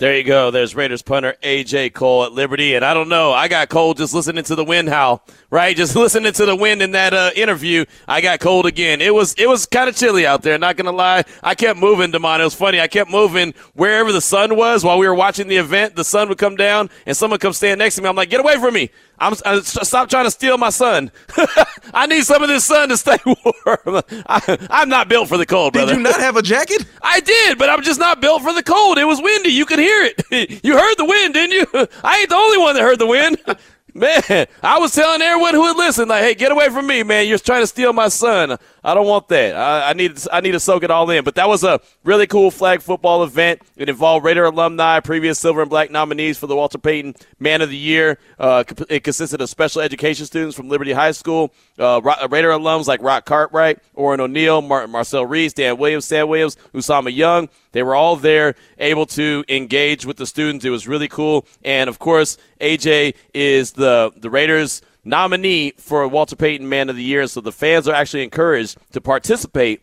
[0.00, 0.50] There you go.
[0.50, 3.32] There's Raiders punter AJ Cole at Liberty, and I don't know.
[3.34, 5.22] I got cold just listening to the wind howl.
[5.50, 7.84] Right, just listening to the wind in that uh, interview.
[8.08, 9.02] I got cold again.
[9.02, 10.56] It was it was kind of chilly out there.
[10.56, 11.24] Not gonna lie.
[11.42, 12.40] I kept moving, Demond.
[12.40, 12.80] It was funny.
[12.80, 15.96] I kept moving wherever the sun was while we were watching the event.
[15.96, 18.08] The sun would come down, and someone would come stand next to me.
[18.08, 18.88] I'm like, get away from me.
[19.20, 21.12] I'm uh, stop trying to steal my sun.
[21.94, 24.02] I need some of this sun to stay warm.
[24.26, 25.92] I, I'm not built for the cold, brother.
[25.92, 26.86] Did you not have a jacket?
[27.02, 28.96] I did, but I'm just not built for the cold.
[28.96, 29.50] It was windy.
[29.50, 30.64] You could hear it.
[30.64, 31.88] you heard the wind, didn't you?
[32.02, 33.38] I ain't the only one that heard the wind.
[33.92, 37.26] Man, I was telling everyone who would listen, like, "Hey, get away from me, man!
[37.26, 38.56] You're trying to steal my son.
[38.82, 39.56] I don't want that.
[39.56, 42.26] I, I need, I need to soak it all in." But that was a really
[42.26, 43.62] cool flag football event.
[43.76, 47.68] It involved Raider alumni, previous Silver and Black nominees for the Walter Payton Man of
[47.68, 48.18] the Year.
[48.38, 53.02] Uh, it consisted of special education students from Liberty High School, uh, Raider alums like
[53.02, 57.48] Rock Cartwright, Orrin O'Neill, Martin Marcel Reese, Dan Williams, Sam Williams, Usama Young.
[57.72, 60.64] They were all there, able to engage with the students.
[60.64, 66.36] It was really cool, and of course, AJ is the the Raiders nominee for Walter
[66.36, 67.26] Payton Man of the Year.
[67.26, 69.82] So the fans are actually encouraged to participate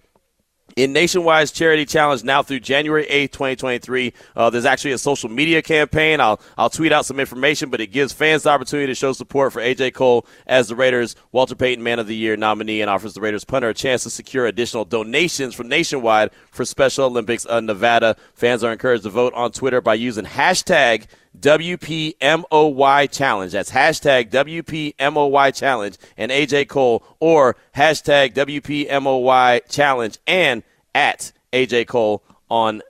[0.77, 4.13] in Nationwide's charity challenge now through January 8th, 2023.
[4.36, 6.21] Uh, there's actually a social media campaign.
[6.21, 9.53] I'll, I'll tweet out some information, but it gives fans the opportunity to show support
[9.53, 13.15] for AJ Cole as the Raiders Walter Payton Man of the Year nominee and offers
[13.15, 17.63] the Raiders punter a chance to secure additional donations from Nationwide for Special Olympics of
[17.63, 18.15] Nevada.
[18.36, 21.08] Fans are encouraged to vote on Twitter by using hashtag
[21.40, 23.52] WPMOY challenge.
[23.52, 30.63] That's hashtag WPMOY challenge and AJ Cole or hashtag WPMOY challenge and
[30.96, 32.82] at AJ Cole on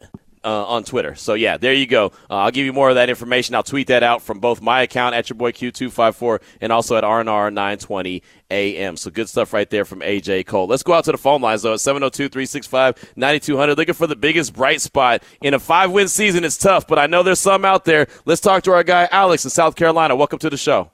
[0.43, 1.15] uh, on Twitter.
[1.15, 2.07] So yeah, there you go.
[2.29, 3.55] Uh, I'll give you more of that information.
[3.55, 7.03] I'll tweet that out from both my account at your boy Q254 and also at
[7.03, 8.97] RNR 920 AM.
[8.97, 10.67] So good stuff right there from AJ Cole.
[10.67, 13.77] Let's go out to the phone lines though at 702-365-9200.
[13.77, 16.43] Looking for the biggest bright spot in a five win season.
[16.43, 18.07] It's tough, but I know there's some out there.
[18.25, 20.15] Let's talk to our guy Alex in South Carolina.
[20.15, 20.91] Welcome to the show.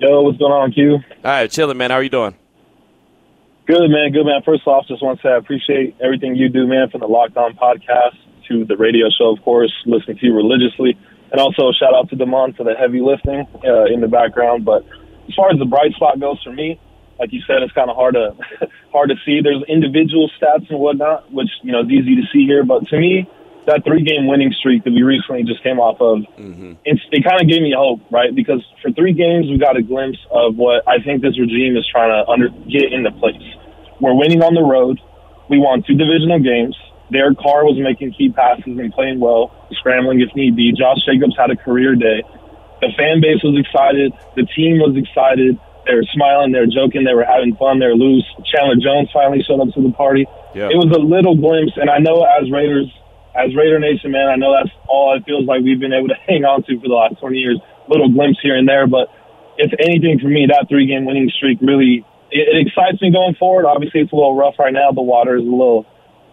[0.00, 0.94] Yo, what's going on, Q?
[0.94, 1.90] All right, chilling, man.
[1.90, 2.34] How are you doing?
[3.72, 4.12] Good, man.
[4.12, 4.42] Good, man.
[4.44, 7.38] First off, just want to say I appreciate everything you do, man, from the Locked
[7.38, 10.92] On podcast to the radio show, of course, listening to you religiously.
[11.32, 14.66] And also, shout out to Damon for the heavy lifting uh, in the background.
[14.66, 14.84] But
[15.26, 16.78] as far as the bright spot goes for me,
[17.18, 18.36] like you said, it's kind of hard to
[18.92, 19.40] hard to see.
[19.40, 22.64] There's individual stats and whatnot, which you know is easy to see here.
[22.64, 23.26] But to me,
[23.66, 26.28] that three game winning streak that we recently just came off of,
[26.84, 28.34] it's, it kind of gave me hope, right?
[28.34, 31.86] Because for three games, we got a glimpse of what I think this regime is
[31.86, 33.41] trying to under get into place.
[34.02, 34.98] We're winning on the road.
[35.46, 36.74] We won two divisional games.
[37.14, 40.74] Derek Carr was making key passes and playing well, scrambling if need be.
[40.74, 42.26] Josh Jacobs had a career day.
[42.82, 44.10] The fan base was excited.
[44.34, 45.54] The team was excited.
[45.86, 46.50] They were smiling.
[46.50, 47.06] They were joking.
[47.06, 47.78] They were having fun.
[47.78, 48.26] They were loose.
[48.42, 50.26] Chandler Jones finally showed up to the party.
[50.50, 50.74] Yeah.
[50.74, 52.90] It was a little glimpse, and I know as Raiders,
[53.38, 56.18] as Raider Nation, man, I know that's all it feels like we've been able to
[56.26, 57.62] hang on to for the last 20 years.
[57.86, 59.14] Little glimpse here and there, but
[59.58, 63.34] if anything for me, that three game winning streak really it, it excites me going
[63.36, 63.66] forward.
[63.66, 64.90] Obviously, it's a little rough right now.
[64.90, 65.86] The water is a little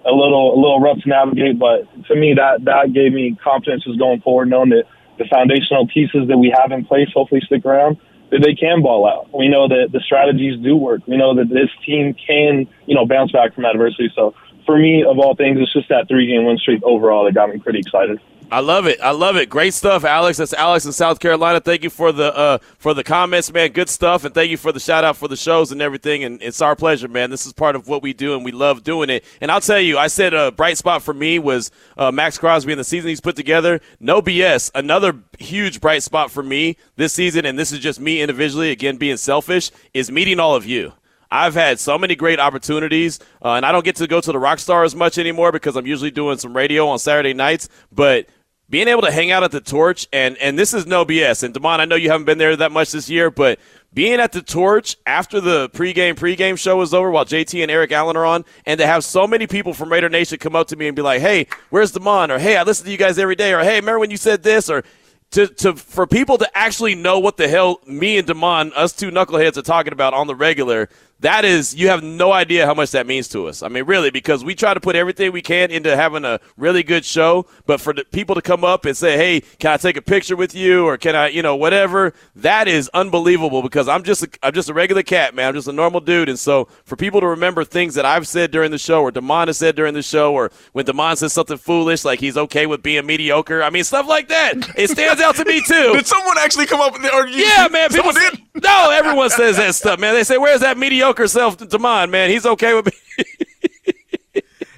[0.05, 3.83] a little a little rough to navigate, but to me that that gave me confidence
[3.83, 4.85] just going forward, knowing that
[5.17, 7.97] the foundational pieces that we have in place hopefully stick around,
[8.31, 9.27] that they can ball out.
[9.37, 11.01] We know that the strategies do work.
[11.05, 14.09] We know that this team can, you know, bounce back from adversity.
[14.15, 14.33] So
[14.65, 17.49] for me, of all things, it's just that three game win streak overall that got
[17.49, 18.19] me pretty excited.
[18.51, 18.99] I love it.
[19.01, 19.49] I love it.
[19.49, 20.39] Great stuff, Alex.
[20.39, 21.59] That's Alex in South Carolina.
[21.59, 23.71] Thank you for the uh, for the comments, man.
[23.71, 26.23] Good stuff, and thank you for the shout out for the shows and everything.
[26.23, 27.29] And it's our pleasure, man.
[27.29, 29.23] This is part of what we do, and we love doing it.
[29.39, 32.71] And I'll tell you, I said a bright spot for me was uh, Maxx Crosby
[32.71, 33.81] and the season he's put together.
[33.99, 34.71] No BS.
[34.73, 38.71] Another huge bright spot for me this season, and this is just me individually.
[38.71, 40.93] Again, being selfish is meeting all of you.
[41.31, 44.39] I've had so many great opportunities, uh, and I don't get to go to the
[44.39, 47.69] Rockstar as much anymore because I'm usually doing some radio on Saturday nights.
[47.91, 48.25] But
[48.69, 51.43] being able to hang out at the Torch, and and this is no BS.
[51.43, 53.59] And Damon, I know you haven't been there that much this year, but
[53.93, 57.91] being at the Torch after the pregame pregame show was over, while JT and Eric
[57.91, 60.75] Allen are on, and to have so many people from Raider Nation come up to
[60.75, 63.35] me and be like, "Hey, where's Damon?" or "Hey, I listen to you guys every
[63.35, 64.83] day," or "Hey, remember when you said this?" or
[65.31, 69.11] to, to for people to actually know what the hell me and Damon, us two
[69.11, 70.89] knuckleheads, are talking about on the regular,
[71.21, 73.61] that is you have no idea how much that means to us.
[73.61, 76.81] I mean, really, because we try to put everything we can into having a really
[76.81, 79.97] good show, but for the people to come up and say, "Hey, can I take
[79.97, 83.61] a picture with you?" or "Can I, you know, whatever," that is unbelievable.
[83.61, 85.49] Because I'm just a, I'm just a regular cat, man.
[85.49, 88.51] I'm just a normal dude, and so for people to remember things that I've said
[88.51, 91.57] during the show, or Damon has said during the show, or when Damon says something
[91.57, 94.53] foolish like he's okay with being mediocre, I mean, stuff like that.
[94.77, 95.93] It stands out to me too.
[95.93, 97.45] Did someone actually come up with the argument?
[97.45, 97.89] Yeah, man.
[97.89, 100.13] People Someone say, no, everyone says that stuff, man.
[100.13, 103.23] They say, "Where's that mediocre self, mine, Man, he's okay with me."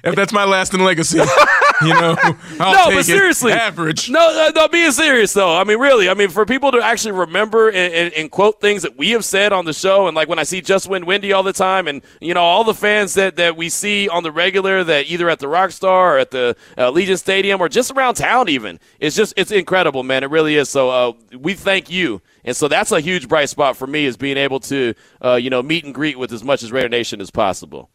[0.04, 1.18] If that's my lasting legacy,
[1.82, 2.16] you know,
[2.58, 4.10] I'll no, but seriously, average.
[4.10, 5.56] No, no, no, being serious though.
[5.56, 6.08] I mean, really.
[6.08, 9.24] I mean, for people to actually remember and, and, and, quote things that we have
[9.24, 11.86] said on the show, and like when I see Just Win Wendy all the time,
[11.86, 15.28] and you know all the fans that that we see on the regular, that either
[15.30, 19.14] at the Rockstar or at the uh, Allegiant Stadium or just around town, even it's
[19.14, 20.24] just it's incredible, man.
[20.24, 20.68] It really is.
[20.68, 22.22] So uh, we thank you.
[22.44, 25.48] And so that's a huge bright spot for me is being able to, uh, you
[25.48, 27.88] know, meet and greet with as much as Raider Nation as possible.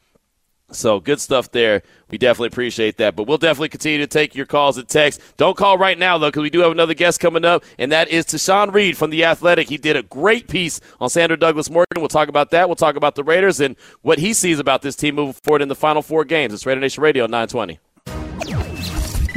[0.72, 1.82] So good stuff there.
[2.10, 3.16] We definitely appreciate that.
[3.16, 5.24] But we'll definitely continue to take your calls and texts.
[5.38, 8.10] Don't call right now, though, because we do have another guest coming up, and that
[8.10, 9.70] is Tashan Reed from The Athletic.
[9.70, 12.02] He did a great piece on Sandra Douglas Morgan.
[12.02, 12.68] We'll talk about that.
[12.68, 15.70] We'll talk about the Raiders and what he sees about this team moving forward in
[15.70, 16.54] the final four games.
[16.54, 17.80] It's Raider Nation Radio 920.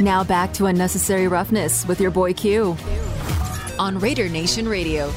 [0.01, 2.75] Now back to Unnecessary Roughness with your boy Q
[3.79, 5.09] on Raider Nation Radio.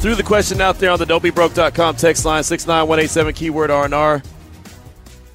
[0.00, 4.22] Threw the question out there on the don'tbebroke.com text line 69187 keyword R&R.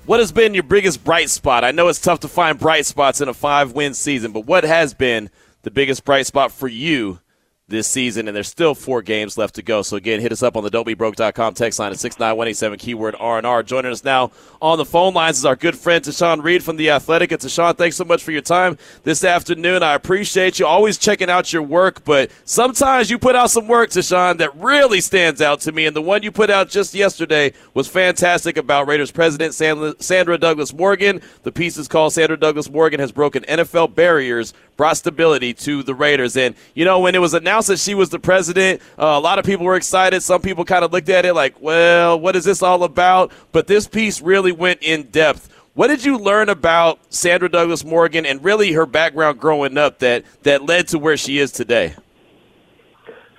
[0.06, 1.64] What has been your biggest bright spot?
[1.64, 4.64] I know it's tough to find bright spots in a five win season, but what
[4.64, 5.32] has been
[5.64, 7.20] the biggest bright spot for you
[7.68, 9.82] this season, and there's still four games left to go.
[9.82, 13.64] So again, hit us up on the don'tbebroke.com text line at 69187 keyword R&R.
[13.64, 16.92] Joining us now on the phone lines is our good friend Tashan Reed from The
[16.92, 17.32] Athletic.
[17.32, 19.82] And Tashan, thanks so much for your time this afternoon.
[19.82, 23.90] I appreciate you always checking out your work, but sometimes you put out some work,
[23.90, 25.88] Tashan, that really stands out to me.
[25.88, 30.72] And the one you put out just yesterday was fantastic about Raiders president Sandra Douglas
[30.72, 31.20] Morgan.
[31.42, 35.96] The piece is called Sandra Douglas Morgan has broken NFL barriers brought stability to the
[35.96, 36.36] Raiders.
[36.36, 39.40] And, you know, when it was announced that she was the president, uh, a lot
[39.40, 40.22] of people were excited.
[40.22, 43.32] Some people kind of looked at it like, well, what is this all about?
[43.52, 45.50] But this piece really went in depth.
[45.74, 50.24] What did you learn about Sandra Douglas Morgan and really her background growing up that,
[50.44, 51.96] that led to where she is today?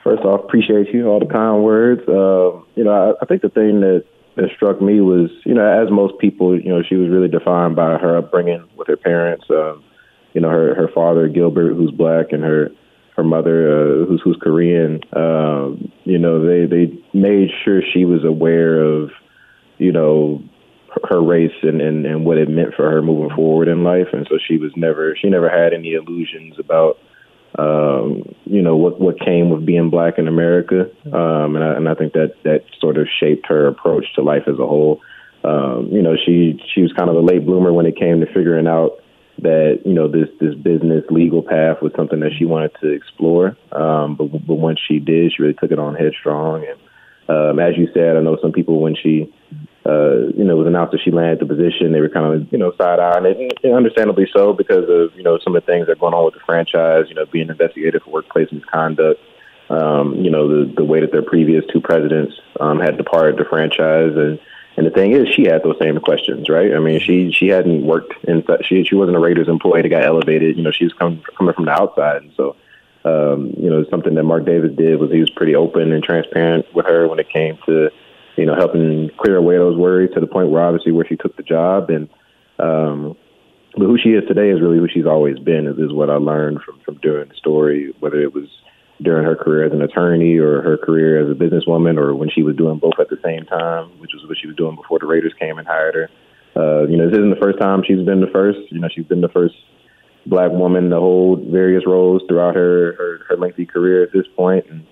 [0.03, 2.03] First off, appreciate you, all the kind words.
[2.09, 4.05] Uh, you know, I, I think the thing that
[4.37, 7.75] that struck me was, you know, as most people, you know, she was really defined
[7.75, 9.47] by her upbringing with her parents.
[9.49, 9.83] Um,
[10.37, 12.69] you know her her father Gilbert, who's black, and her
[13.17, 15.01] her mother, uh, who's who's Korean.
[15.15, 19.11] Um, you know, they they made sure she was aware of,
[19.79, 20.43] you know,
[21.09, 24.27] her race and, and and what it meant for her moving forward in life, and
[24.29, 26.99] so she was never she never had any illusions about.
[27.59, 31.89] Um, you know what what came with being black in America, um, and I, and
[31.89, 35.01] I think that that sort of shaped her approach to life as a whole.
[35.43, 38.27] Um, you know, she she was kind of a late bloomer when it came to
[38.27, 39.01] figuring out
[39.43, 43.57] that you know this this business legal path was something that she wanted to explore.
[43.73, 46.65] Um, but but once she did, she really took it on headstrong.
[46.65, 46.79] And
[47.29, 49.33] um, as you said, I know some people when she
[49.85, 52.59] uh, you know was announced that she landed the position, they were kind of you
[52.59, 55.87] know side eyeing it, and understandably so because of you know some of the things
[55.87, 57.05] that are going on with the franchise.
[57.09, 59.21] You know, being investigated for workplace misconduct.
[59.69, 63.45] Um, you know the the way that their previous two presidents um, had departed the
[63.45, 64.39] franchise and
[64.77, 66.75] and the thing is, she had those same questions, right?
[66.75, 70.05] I mean, she she hadn't worked in she she wasn't a Raiders employee that got
[70.05, 70.57] elevated.
[70.57, 72.57] You know, she was coming coming from the outside, and so
[73.05, 76.67] um, you know, something that Mark Davis did was he was pretty open and transparent
[76.75, 77.91] with her when it came to
[78.37, 81.37] you know helping clear away those worries to the point where obviously where she took
[81.37, 82.09] the job and.
[82.59, 83.17] um
[83.79, 85.67] but who she is today is really who she's always been.
[85.67, 88.49] Is, is what I learned from from doing the story, whether it was
[89.03, 92.43] during her career as an attorney or her career as a businesswoman or when she
[92.43, 95.07] was doing both at the same time, which was what she was doing before the
[95.07, 96.11] Raiders came and hired her.
[96.57, 98.59] Uh, you know, this isn't the first time she's been the first.
[98.71, 99.55] You know, she's been the first
[100.25, 104.65] black woman to hold various roles throughout her her, her lengthy career at this point.
[104.71, 104.87] And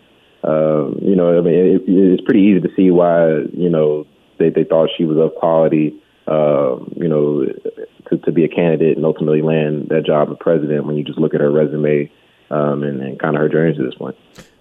[0.44, 4.06] uh, you know, I mean, it, it's pretty easy to see why you know
[4.38, 6.00] they they thought she was of quality.
[6.26, 7.44] Uh, you know,
[8.08, 11.18] to, to be a candidate and ultimately land that job of president when you just
[11.18, 12.10] look at her resume
[12.50, 14.16] um, and, and kind of her journey to this point.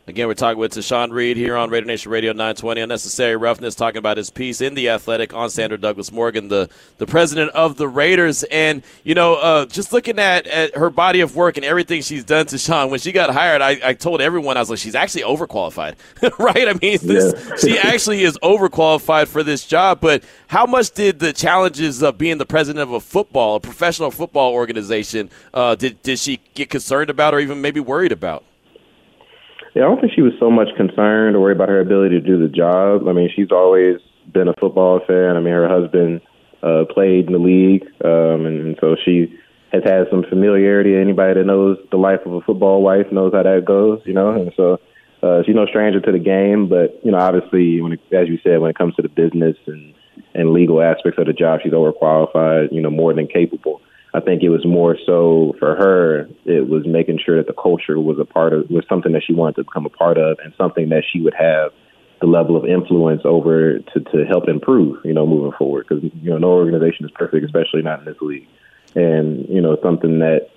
[0.05, 2.81] Again, we're talking with Tashan Reed here on Raider Nation Radio 920.
[2.81, 7.05] Unnecessary Roughness, talking about his piece in The Athletic on Sandra Douglas Morgan, the, the
[7.05, 8.43] president of the Raiders.
[8.43, 12.25] And, you know, uh, just looking at, at her body of work and everything she's
[12.25, 15.21] done Tashan, when she got hired, I, I told everyone, I was like, she's actually
[15.21, 15.95] overqualified,
[16.37, 16.67] right?
[16.67, 17.55] I mean, this, yeah.
[17.55, 20.01] she actually is overqualified for this job.
[20.01, 24.11] But how much did the challenges of being the president of a football, a professional
[24.11, 28.43] football organization, uh, did, did she get concerned about or even maybe worried about?
[29.73, 32.25] Yeah, I don't think she was so much concerned or worried about her ability to
[32.25, 33.07] do the job.
[33.07, 33.97] I mean, she's always
[34.31, 35.35] been a football fan.
[35.35, 36.21] I mean, her husband
[36.61, 39.33] uh, played in the league, um, and, so she
[39.71, 40.95] has had some familiarity.
[40.95, 44.29] Anybody that knows the life of a football wife knows how that goes, you know.
[44.29, 44.79] And so
[45.23, 48.37] uh, she's no stranger to the game, but you know, obviously, when it, as you
[48.43, 49.93] said, when it comes to the business and
[50.35, 52.71] and legal aspects of the job, she's overqualified.
[52.71, 53.81] You know, more than capable.
[54.13, 56.29] I think it was more so for her.
[56.45, 59.33] It was making sure that the culture was a part of was something that she
[59.33, 61.71] wanted to become a part of, and something that she would have
[62.21, 65.03] the level of influence over to to help improve.
[65.03, 68.21] You know, moving forward, because you know no organization is perfect, especially not in this
[68.21, 68.47] league.
[68.93, 70.49] And you know, something that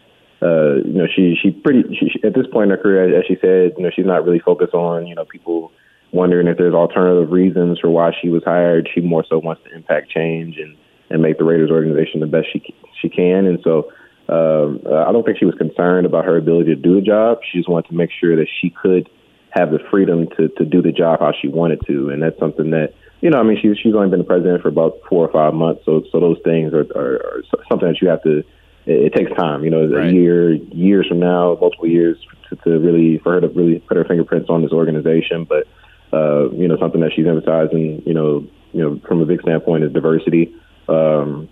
[0.42, 3.36] uh, you know she she pretty she, at this point in her career, as she
[3.40, 5.72] said, you know, she's not really focused on you know people
[6.12, 8.88] wondering if there's alternative reasons for why she was hired.
[8.94, 10.76] She more so wants to impact change and
[11.10, 13.46] and make the Raiders organization the best she she can.
[13.46, 13.90] And so
[14.28, 17.38] um, I don't think she was concerned about her ability to do the job.
[17.50, 19.08] She just wanted to make sure that she could
[19.50, 22.70] have the freedom to to do the job how she wanted to, and that's something
[22.70, 23.38] that you know.
[23.38, 26.02] I mean, she's she's only been the president for about four or five months, so
[26.10, 28.38] so those things are are, are something that you have to.
[28.86, 30.10] It, it takes time, you know, right.
[30.10, 32.16] a year, years from now, multiple years
[32.50, 35.66] to, to really for her to really put her fingerprints on this organization, but.
[36.12, 39.82] Uh, you know, something that she's emphasizing, you know, you know, from a big standpoint
[39.82, 40.54] is diversity
[40.88, 41.48] um,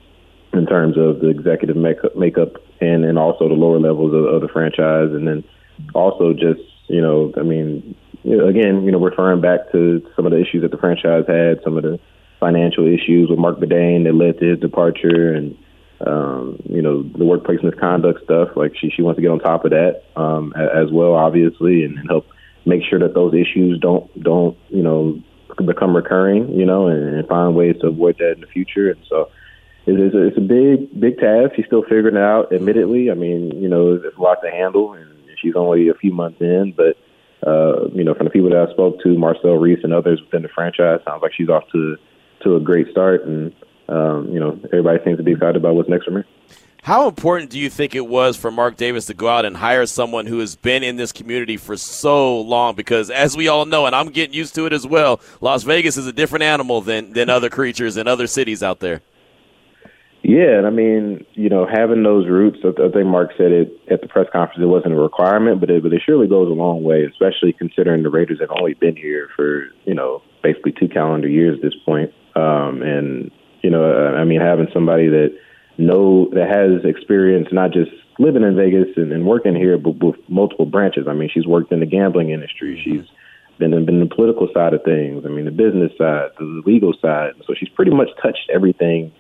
[0.53, 4.41] in terms of the executive makeup, makeup and and also the lower levels of, of
[4.41, 5.45] the franchise, and then
[5.95, 7.95] also just you know, I mean,
[8.25, 11.77] again, you know, referring back to some of the issues that the franchise had, some
[11.77, 11.99] of the
[12.41, 15.57] financial issues with Marc Badain that led to his departure, and
[16.07, 18.51] um, you know, the workplace misconduct stuff.
[18.57, 21.99] Like she she wants to get on top of that um, as well, obviously, and,
[21.99, 22.27] and help
[22.67, 25.21] make sure that those issues don't don't you know
[25.63, 28.91] become recurring, you know, and, and find ways to avoid that in the future.
[28.91, 29.31] And so
[29.87, 31.53] it's a, it's a big, big task.
[31.57, 33.11] She's still figuring it out, admittedly.
[33.11, 36.41] I mean, you know, it's a lot to handle, and she's only a few months
[36.41, 36.75] in.
[36.77, 36.97] But,
[37.47, 40.43] uh, you know, from the people that I spoke to, Marcel Reece and others within
[40.43, 41.97] the franchise, sounds like she's off to
[42.43, 43.25] to a great start.
[43.25, 43.55] And,
[43.89, 46.23] um, you know, everybody seems to be excited about what's next for me.
[46.85, 49.87] How important do you think it was for Mark Davis to go out and hire
[49.87, 52.75] someone who has been in this community for so long?
[52.75, 55.97] Because as we all know, and I'm getting used to it as well, Las Vegas
[55.97, 59.01] is a different animal than than other creatures in other cities out there.
[60.21, 62.59] Yeah, and I mean, you know, having those roots.
[62.63, 64.63] I think Mark said it at the press conference.
[64.63, 68.03] It wasn't a requirement, but it, but it surely goes a long way, especially considering
[68.03, 71.81] the Raiders have only been here for you know basically two calendar years at this
[71.87, 72.13] point.
[72.37, 73.31] Um, and
[73.63, 75.35] you know, I mean, having somebody that
[75.79, 80.17] know that has experience not just living in Vegas and, and working here, but with
[80.29, 81.07] multiple branches.
[81.09, 82.77] I mean, she's worked in the gambling industry.
[82.77, 82.99] Mm-hmm.
[82.99, 83.11] She's
[83.59, 85.25] been in, been in the political side of things.
[85.25, 87.33] I mean, the business side, the legal side.
[87.47, 89.13] So she's pretty much touched everything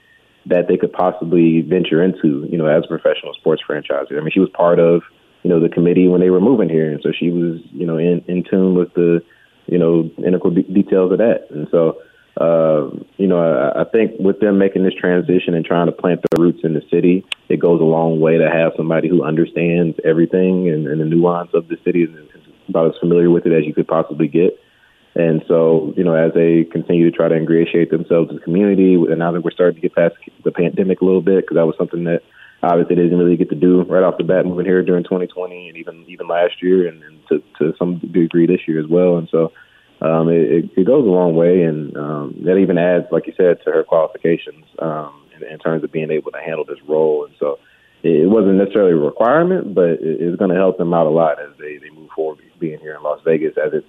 [0.46, 4.06] that they could possibly venture into, you know, as a professional sports franchise.
[4.10, 5.02] I mean, she was part of,
[5.42, 7.98] you know, the committee when they were moving here, and so she was, you know,
[7.98, 9.22] in in tune with the,
[9.66, 11.46] you know, integral de- details of that.
[11.50, 11.98] And so
[12.40, 16.20] uh, you know, I, I think with them making this transition and trying to plant
[16.30, 19.98] their roots in the city, it goes a long way to have somebody who understands
[20.04, 23.52] everything and, and the nuance of the city and is about as familiar with it
[23.52, 24.58] as you could possibly get.
[25.14, 28.94] And so, you know, as they continue to try to ingratiate themselves as the community,
[28.94, 31.66] and now that we're starting to get past the pandemic a little bit, because that
[31.66, 32.22] was something that
[32.64, 35.68] obviously they didn't really get to do right off the bat moving here during 2020
[35.68, 39.16] and even even last year, and, and to to some degree this year as well.
[39.16, 39.52] And so,
[40.04, 43.58] um, it, it goes a long way, and um, that even adds, like you said,
[43.64, 47.24] to her qualifications um, in, in terms of being able to handle this role.
[47.24, 47.58] And so
[48.02, 51.56] it wasn't necessarily a requirement, but it's going to help them out a lot as
[51.58, 53.86] they, they move forward being here in Las Vegas, as it's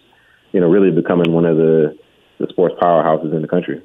[0.53, 1.97] you know really becoming one of the
[2.39, 3.81] the sports powerhouses in the country.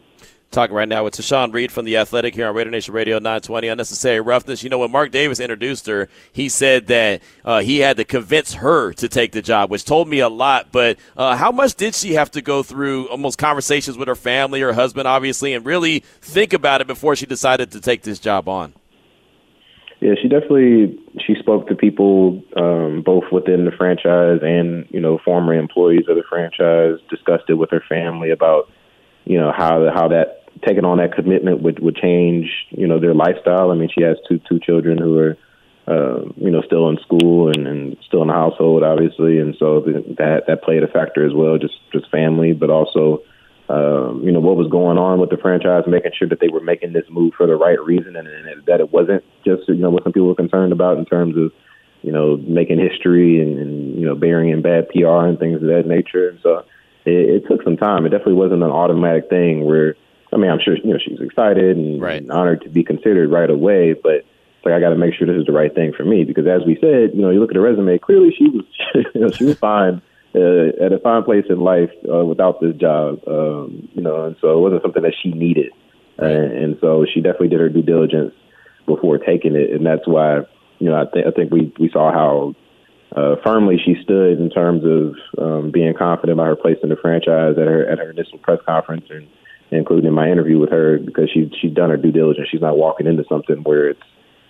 [0.50, 3.68] Talking right now with Tashan Reed from The Athletic here on Raider Nation Radio 920.
[3.68, 4.64] Unnecessary roughness.
[4.64, 8.54] You know, when Mark Davis introduced her, he said that uh, he had to convince
[8.54, 10.72] her to take the job, which told me a lot.
[10.72, 14.60] But uh, how much did she have to go through almost conversations with her family,
[14.60, 18.48] her husband, obviously, and really think about it before she decided to take this job
[18.48, 18.74] on?
[20.00, 25.20] Yeah, she definitely she spoke to people um, both within the franchise and you know
[25.24, 26.98] former employees of the franchise.
[27.08, 28.68] Discussed it with her family about
[29.24, 33.14] you know how how that taking on that commitment would would change you know their
[33.14, 33.70] lifestyle.
[33.70, 35.36] I mean, she has two two children who are
[35.88, 39.80] uh, you know still in school and, and still in the household, obviously, and so
[39.80, 41.58] that that played a factor as well.
[41.58, 43.22] Just just family, but also.
[43.68, 46.58] Um, you know what was going on with the franchise, making sure that they were
[46.58, 49.90] making this move for the right reason, and, and that it wasn't just you know
[49.90, 51.52] what some people were concerned about in terms of
[52.02, 55.68] you know making history and, and you know bearing in bad PR and things of
[55.68, 56.30] that nature.
[56.30, 56.64] And so
[57.04, 58.06] it, it took some time.
[58.06, 59.94] It definitely wasn't an automatic thing where
[60.32, 62.22] I mean, I'm sure you know she's excited and, right.
[62.22, 64.24] and honored to be considered right away, but
[64.64, 66.62] like I got to make sure this is the right thing for me because, as
[66.66, 67.98] we said, you know, you look at her resume.
[67.98, 68.64] Clearly, she was,
[69.14, 70.02] you know, she was fine
[70.34, 74.36] uh, at a fine place in life uh, without this job, um, you know, and
[74.40, 75.72] so it wasn't something that she needed,
[76.20, 78.32] uh, and so she definitely did her due diligence
[78.86, 80.38] before taking it, and that's why,
[80.78, 82.54] you know, I think I think we we saw how
[83.16, 86.96] uh, firmly she stood in terms of um, being confident about her place in the
[86.96, 89.26] franchise at her at her initial press conference and
[89.70, 92.48] including in my interview with her because she she's done her due diligence.
[92.50, 94.02] She's not walking into something where it's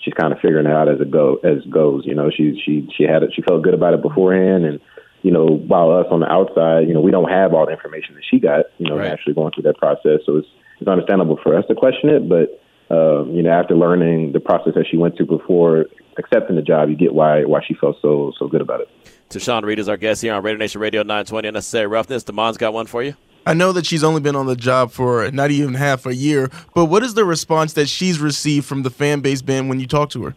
[0.02, 2.04] she's kind of figuring it out as it go as goes.
[2.06, 3.32] You know, she she she had it.
[3.34, 4.80] She felt good about it beforehand, and
[5.22, 8.14] you know, while us on the outside, you know, we don't have all the information
[8.14, 8.66] that she got.
[8.78, 9.12] You know, right.
[9.12, 10.20] actually going through that process.
[10.24, 10.48] So it's
[10.80, 12.60] it's understandable for us to question it, but
[12.90, 15.86] um, you know, after learning the process that she went through before
[16.18, 18.88] accepting the job, you get why why she felt so so good about it.
[19.28, 22.24] Tashan Reed is our guest here on Raider Nation Radio 920 Unnecessary Roughness.
[22.24, 23.14] Damon's got one for you.
[23.46, 26.50] I know that she's only been on the job for not even half a year,
[26.74, 29.86] but what is the response that she's received from the fan base been when you
[29.86, 30.34] talk to her?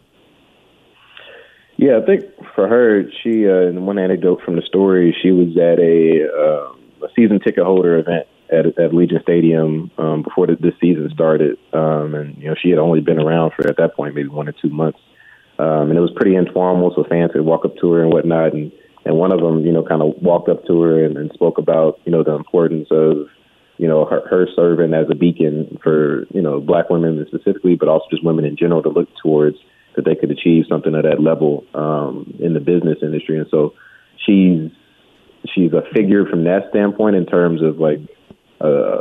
[1.76, 2.24] Yeah, I think
[2.54, 7.10] for her, she uh, one anecdote from the story, she was at a uh, a
[7.14, 12.14] season ticket holder event at, at Allegiant Stadium um, before the, this season started, um,
[12.14, 14.52] and you know she had only been around for at that point maybe one or
[14.52, 14.98] two months,
[15.58, 18.52] um, and it was pretty informal, so fans could walk up to her and whatnot,
[18.52, 18.70] and
[19.04, 21.58] and one of them, you know, kind of walked up to her and, and spoke
[21.58, 23.28] about, you know, the importance of,
[23.76, 27.88] you know, her, her serving as a beacon for, you know, black women specifically, but
[27.88, 29.56] also just women in general to look towards
[29.96, 33.38] that they could achieve something at that level um, in the business industry.
[33.38, 33.74] And so
[34.24, 34.70] she's
[35.54, 38.00] she's a figure from that standpoint in terms of like
[38.60, 39.00] a,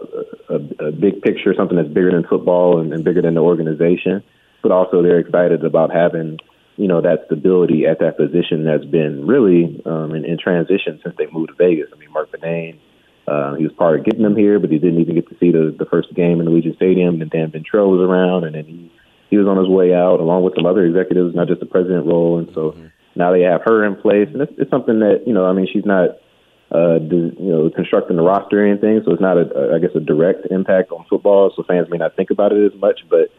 [0.50, 4.24] a, a big picture, something that's bigger than football and, and bigger than the organization.
[4.62, 6.40] But also they're excited about having
[6.76, 11.16] you know, that stability at that position has been really um, in, in transition since
[11.18, 11.90] they moved to Vegas.
[11.94, 12.80] I mean, Marc Badain,
[13.28, 15.52] uh, he was part of getting them here, but he didn't even get to see
[15.52, 17.22] the, the first game in the Allegiant Stadium.
[17.22, 18.92] And Dan Ventrelle was around, and then he,
[19.30, 22.06] he was on his way out along with some other executives, not just the president
[22.06, 22.40] role.
[22.40, 22.88] And so mm-hmm.
[23.16, 25.68] now they have her in place, and it's, it's something that you know, I mean,
[25.72, 26.18] she's not
[26.74, 29.92] uh, you know, constructing the roster or anything, so it's not a, a, I guess,
[29.96, 31.54] a direct impact on football.
[31.56, 33.30] So fans may not think about it as much, but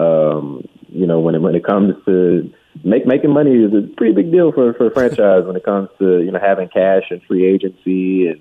[0.00, 4.14] um, you know, when it when it comes to make making money is a pretty
[4.14, 7.22] big deal for for a franchise when it comes to you know having cash and
[7.22, 8.40] free agency and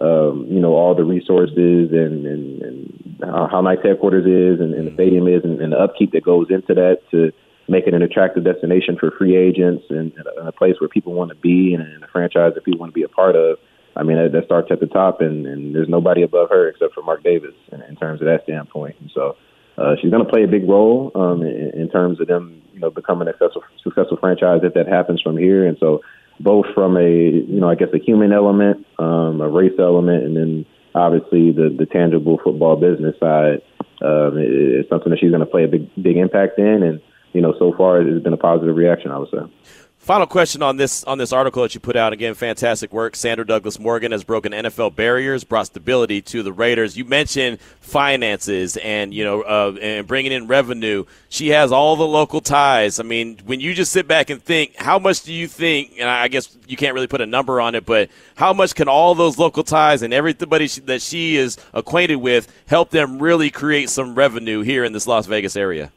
[0.00, 4.88] um, you know all the resources and and, and how, nice headquarters is and, and
[4.88, 7.32] the stadium is and, and the upkeep that goes into that to
[7.68, 11.30] make it an attractive destination for free agents and, and a place where people want
[11.30, 13.58] to be and, and a franchise that people want to be a part of.
[13.96, 16.94] I mean, that, that starts at the top, and, and there's nobody above her except
[16.94, 18.96] for Mark Davis in, in terms of that standpoint.
[19.00, 19.36] And so,
[19.80, 22.80] uh, she's going to play a big role um, in, in terms of them, you
[22.80, 25.66] know, becoming a successful, successful franchise if that happens from here.
[25.66, 26.02] And so,
[26.38, 30.36] both from a, you know, I guess a human element, um, a race element, and
[30.36, 33.62] then obviously the the tangible football business side
[34.02, 36.82] um, is something that she's going to play a big big impact in.
[36.82, 37.00] And
[37.32, 39.88] you know, so far it's been a positive reaction, I would say.
[40.00, 42.14] Final question on this on this article that you put out.
[42.14, 43.14] Again, fantastic work.
[43.14, 46.96] Sandra Douglas Morgan has broken NFL barriers, brought stability to the Raiders.
[46.96, 51.04] You mentioned finances and you know uh, and bringing in revenue.
[51.28, 52.98] She has all the local ties.
[52.98, 55.92] I mean, when you just sit back and think, how much do you think?
[55.98, 58.88] And I guess you can't really put a number on it, but how much can
[58.88, 63.90] all those local ties and everybody that she is acquainted with help them really create
[63.90, 65.92] some revenue here in this Las Vegas area?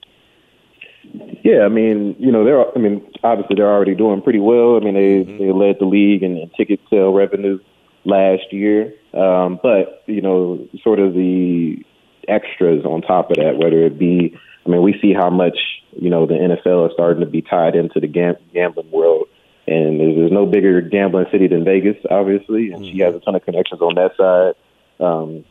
[1.44, 4.78] Yeah, I mean, you know, they're I mean, obviously they're already doing pretty well.
[4.78, 5.38] I mean, they mm-hmm.
[5.38, 7.60] they led the league in, in ticket sale revenue
[8.06, 8.94] last year.
[9.14, 11.78] Um, but, you know, sort of the
[12.28, 14.36] extras on top of that, whether it be
[14.66, 15.58] I mean, we see how much,
[15.92, 19.28] you know, the NFL is starting to be tied into the gam- gambling world.
[19.68, 22.98] And there's, there's no bigger gambling city than Vegas, obviously, and mm-hmm.
[22.98, 24.56] she has a ton of connections on that side.
[25.06, 25.46] Um,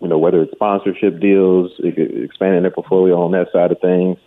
[0.00, 4.18] you know, whether it's sponsorship deals, expanding their portfolio on that side of things.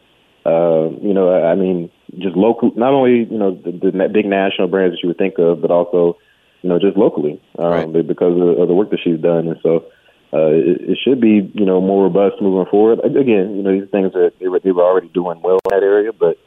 [0.45, 1.89] Uh, you know, I mean,
[2.19, 5.39] just local, not only, you know, the, the big national brands that you would think
[5.39, 6.19] of, but also,
[6.61, 8.07] you know, just locally, um, right.
[8.07, 9.47] because of, of the work that she's done.
[9.47, 9.85] And so,
[10.31, 12.99] uh, it, it should be, you know, more robust moving forward.
[13.03, 15.83] Again, you know, these things that they were, they were already doing well in that
[15.83, 16.37] area, but,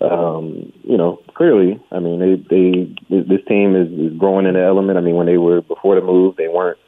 [0.00, 4.62] um, you know, clearly, I mean, they, they, this team is, is growing in the
[4.62, 4.98] element.
[4.98, 6.78] I mean, when they were before the move, they weren't,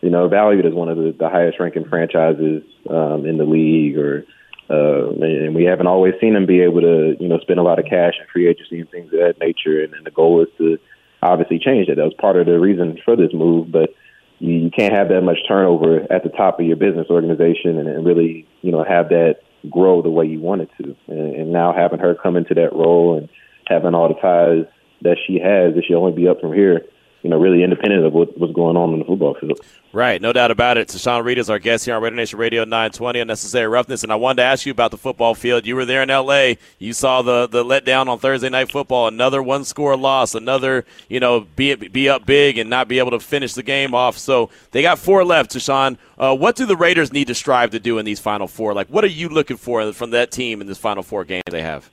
[0.00, 3.96] you know, valued as one of the, the highest ranking franchises, um, in the league
[3.96, 4.26] or,
[4.68, 7.78] uh, and we haven't always seen them be able to, you know, spend a lot
[7.78, 9.82] of cash and free agency and things of that nature.
[9.82, 10.78] And, and the goal is to
[11.22, 11.96] obviously change that.
[11.96, 13.94] That was part of the reason for this move, but
[14.38, 17.88] you, you can't have that much turnover at the top of your business organization and,
[17.88, 19.36] and really, you know, have that
[19.70, 20.96] grow the way you want it to.
[21.08, 23.28] And, and now having her come into that role and
[23.66, 26.86] having all the ties that she has, that she'll only be up from here.
[27.26, 29.60] You know, really independent of what, what's going on in the football field.
[29.92, 30.86] Right, no doubt about it.
[30.86, 34.04] Tashan Reed is our guest here on Raider Nation Radio 920 Unnecessary Roughness.
[34.04, 35.66] And I wanted to ask you about the football field.
[35.66, 36.56] You were there in L.A.
[36.78, 39.08] You saw the, the letdown on Thursday Night Football.
[39.08, 40.36] Another one score loss.
[40.36, 43.92] Another, you know, be, be up big and not be able to finish the game
[43.92, 44.16] off.
[44.18, 45.98] So they got four left, Tashan.
[46.16, 48.72] Uh, what do the Raiders need to strive to do in these final four?
[48.72, 51.62] Like, what are you looking for from that team in this final four games they
[51.62, 51.90] have?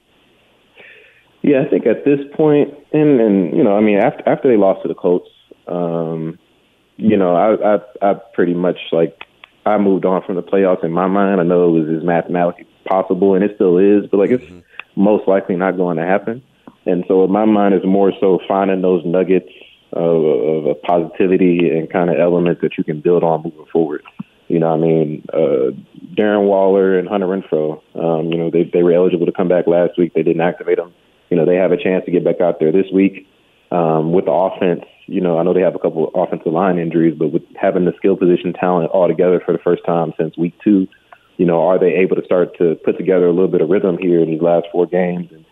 [1.43, 4.55] Yeah, I think at this point, and, and you know, I mean, after, after they
[4.55, 5.27] lost to the Colts,
[5.67, 6.39] um,
[6.97, 9.17] you know, I, I I pretty much like
[9.65, 11.41] I moved on from the playoffs in my mind.
[11.41, 14.59] I know it was as mathematically possible, and it still is, but like it's mm-hmm.
[14.95, 16.41] most likely not going to happen.
[16.85, 19.49] And so, in my mind, is more so finding those nuggets
[19.91, 20.23] of,
[20.65, 24.03] of positivity and kind of elements that you can build on moving forward.
[24.47, 25.71] You know, I mean, uh,
[26.15, 27.81] Darren Waller and Hunter Renfrow.
[27.95, 30.13] Um, you know, they they were eligible to come back last week.
[30.13, 30.93] They didn't activate them.
[31.33, 33.27] You know, they have a chance to get back out there this week
[33.71, 36.77] um, with the offense you know, I know they have a couple of offensive line
[36.77, 40.37] injuries, but with having the skill position talent all together for the first time since
[40.37, 40.87] week two,
[41.37, 43.97] you know, are they able to start to put together a little bit of rhythm
[43.97, 45.45] here in these last four games and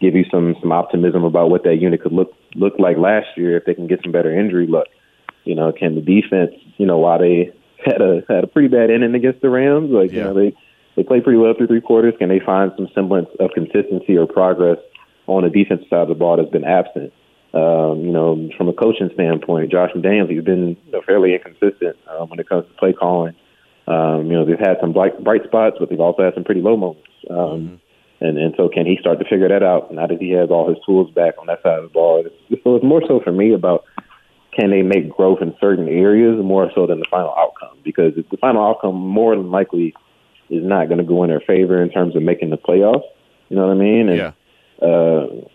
[0.00, 3.56] give you some some optimism about what that unit could look look like last year
[3.56, 4.88] if they can get some better injury luck?
[5.44, 7.52] You know, can the defense, you know, while they
[7.84, 10.18] had a had a pretty bad inning against the Rams, like yeah.
[10.18, 10.56] you know they
[10.96, 12.14] they played pretty well through three quarters.
[12.18, 14.78] Can they find some semblance of consistency or progress
[15.26, 17.12] on the defensive side of the ball that's been absent?
[17.54, 21.96] Um, you know, from a coaching standpoint, Josh McDaniels, he's been you know, fairly inconsistent
[22.08, 23.34] um, when it comes to play calling.
[23.86, 26.60] Um, you know, they've had some bright, bright spots, but they've also had some pretty
[26.60, 27.08] low moments.
[27.30, 27.74] Um, mm-hmm.
[28.18, 30.68] And and so, can he start to figure that out now that he has all
[30.68, 32.24] his tools back on that side of the ball?
[32.64, 33.84] So it's more so for me about
[34.58, 37.78] can they make growth in certain areas more so than the final outcome?
[37.84, 39.94] Because the final outcome more than likely
[40.48, 43.04] is not going to go in their favor in terms of making the playoffs.
[43.50, 44.08] You know what I mean?
[44.08, 44.32] And, yeah.
[44.80, 45.46] Uh,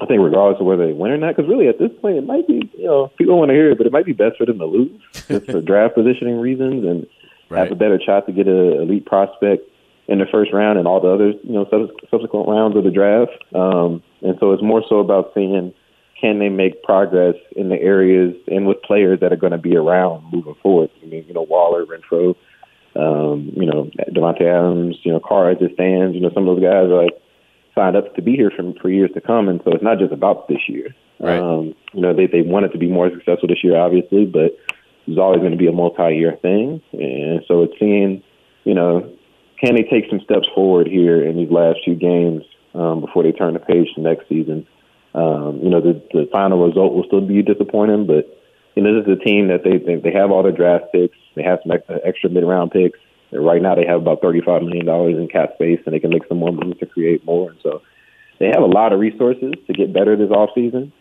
[0.00, 2.26] I think regardless of whether they win or not, because really at this point it
[2.26, 4.46] might be, you know, people want to hear it, but it might be best for
[4.46, 7.06] them to lose just for draft positioning reasons and
[7.48, 7.60] right.
[7.60, 9.62] have a better shot to get a elite prospect
[10.08, 11.64] in the first round and all the other, you know,
[12.10, 13.32] subsequent rounds of the draft.
[13.54, 15.72] Um, and so it's more so about seeing
[16.20, 19.76] can they make progress in the areas and with players that are going to be
[19.76, 20.90] around moving forward.
[21.02, 22.34] I mean, you know, Waller, Renfrow,
[22.96, 26.14] um, you know, Davante Adams, you know, Carr as it stands.
[26.14, 27.20] You know, some of those guys are like
[27.74, 30.12] signed up to be here for for years to come, and so it's not just
[30.12, 30.94] about this year.
[31.18, 31.38] Right.
[31.38, 34.56] Um, you know, they they wanted to be more successful this year, obviously, but
[35.06, 38.22] it's always going to be a multi-year thing, and so it's seeing,
[38.64, 39.10] you know,
[39.60, 42.42] can they take some steps forward here in these last few games
[42.74, 44.66] um, before they turn the page to next season?
[45.14, 48.40] Um, you know, the the final result will still be disappointing, but
[48.74, 51.16] you know, this is a team that they they, they have all their draft picks,
[51.34, 52.98] they have some extra mid-round picks
[53.34, 54.88] Right now, they have about $35 million
[55.20, 57.50] in cap space, and they can make some more moves to create more.
[57.50, 57.82] And so
[58.38, 60.92] they have a lot of resources to get better this offseason.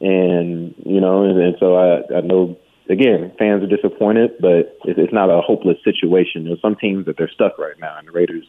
[0.00, 2.56] And, you know, and, and so I, I know,
[2.88, 6.44] again, fans are disappointed, but it's, it's not a hopeless situation.
[6.44, 8.44] There's some teams that they're stuck right now, and the Raiders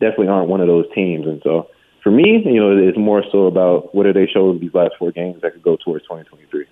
[0.00, 1.26] definitely aren't one of those teams.
[1.26, 1.68] And so
[2.02, 5.10] for me, you know, it's more so about what do they show these last four
[5.10, 6.66] games that could go towards 2023.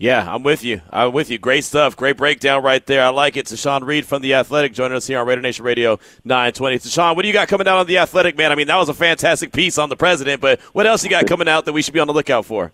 [0.00, 0.80] Yeah, I'm with you.
[0.88, 1.36] I'm with you.
[1.36, 1.94] Great stuff.
[1.94, 3.04] Great breakdown right there.
[3.04, 3.44] I like it.
[3.44, 6.78] Tashan Reed from The Athletic joining us here on Raider Nation Radio 920.
[6.78, 8.50] Tashan, what do you got coming out on The Athletic, man?
[8.50, 11.26] I mean, that was a fantastic piece on the president, but what else you got
[11.26, 12.72] coming out that we should be on the lookout for?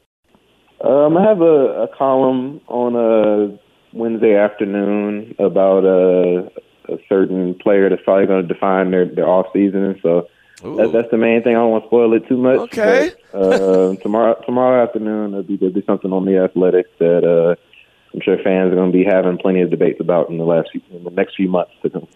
[0.84, 3.58] Um, I have a, a column on a
[3.92, 6.48] Wednesday afternoon about a,
[6.88, 9.98] a certain player that's probably going to define their, their off season.
[10.00, 10.28] So
[10.62, 11.54] that, that's the main thing.
[11.54, 12.58] I don't want to spoil it too much.
[12.58, 13.12] Okay.
[13.32, 17.56] But, uh, tomorrow tomorrow afternoon there'll be, there'll be something on the athletics that uh,
[18.14, 20.70] I'm sure fans are going to be having plenty of debates about in the last
[20.72, 22.08] few, in the next few months to come.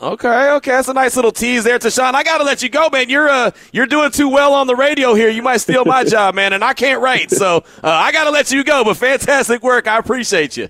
[0.00, 2.14] Okay, okay, that's a nice little tease there, Tashan.
[2.14, 3.08] I gotta let you go, man.
[3.08, 5.28] You're uh, you're doing too well on the radio here.
[5.28, 8.52] You might steal my job, man, and I can't write, so uh, I gotta let
[8.52, 8.84] you go.
[8.84, 9.88] But fantastic work.
[9.88, 10.68] I appreciate you.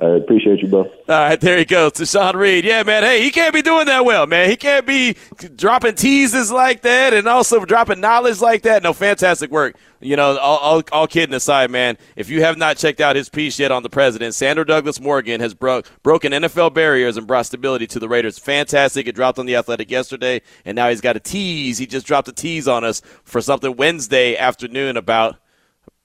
[0.00, 0.80] I appreciate you, bro.
[0.82, 2.64] All right, there he goes, Sean Reed.
[2.64, 3.02] Yeah, man.
[3.02, 4.50] Hey, he can't be doing that well, man.
[4.50, 5.16] He can't be
[5.56, 8.82] dropping teases like that and also dropping knowledge like that.
[8.82, 9.76] No, fantastic work.
[10.00, 11.98] You know, all, all, all kidding aside, man.
[12.16, 15.40] If you have not checked out his piece yet on the president, Sandra Douglas Morgan
[15.40, 18.38] has bro- broken NFL barriers and brought stability to the Raiders.
[18.38, 19.06] Fantastic.
[19.06, 21.78] It dropped on the Athletic yesterday, and now he's got a tease.
[21.78, 25.36] He just dropped a tease on us for something Wednesday afternoon about–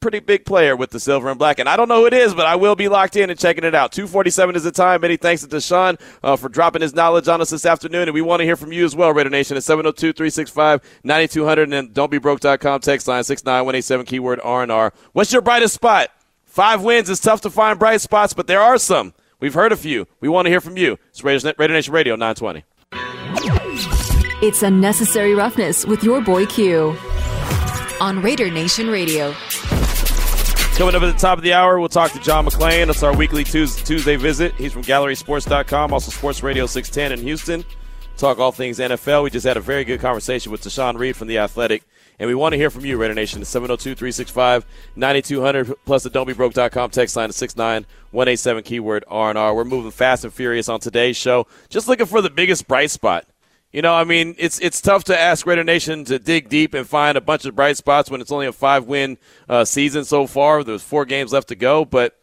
[0.06, 1.58] pretty big player with the silver and black.
[1.58, 3.64] And I don't know who it is, but I will be locked in and checking
[3.64, 3.91] it out.
[3.91, 5.01] 247 is the time.
[5.01, 8.03] Many thanks to Deshaun uh, for dropping his knowledge on us this afternoon.
[8.03, 11.64] And we want to hear from you as well, Raider Nation, at 702 365 9200.
[11.64, 14.93] And then don'tbebroke.com, text line 69187, keyword R&R.
[15.14, 16.12] What's your brightest spot?
[16.43, 17.10] Five wins.
[17.10, 19.16] It's tough to find bright spots, but there are some.
[19.39, 20.06] We've heard a few.
[20.20, 20.99] We want to hear from you.
[21.10, 22.64] It's Raider Nation Radio 920.
[24.43, 26.95] It's Unnecessary Roughness with your boy Q
[27.99, 29.34] on Raider Nation Radio.
[30.76, 32.89] Coming up at the top of the hour, we'll talk to John McClain.
[32.89, 34.53] It's our weekly Tuesday visit.
[34.55, 37.63] He's from GallerySports.com, also Sports Radio 610 in Houston.
[38.17, 39.23] Talk all things NFL.
[39.23, 41.84] We just had a very good conversation with Tashan Reed from The Athletic.
[42.19, 43.45] And we want to hear from you, Raider Nation.
[43.45, 44.65] 702 365
[44.97, 49.55] 9200 plus the don'tbebroke.com text line at 69187 keyword R&R.
[49.55, 51.47] We're moving fast and furious on today's show.
[51.69, 53.26] Just looking for the biggest bright spot.
[53.76, 56.88] You know, I mean, it's it's tough to ask Raider Nation to dig deep and
[56.88, 59.17] find a bunch of bright spots when it's only a five win
[59.49, 60.63] uh, season so far.
[60.63, 62.17] There's four games left to go, but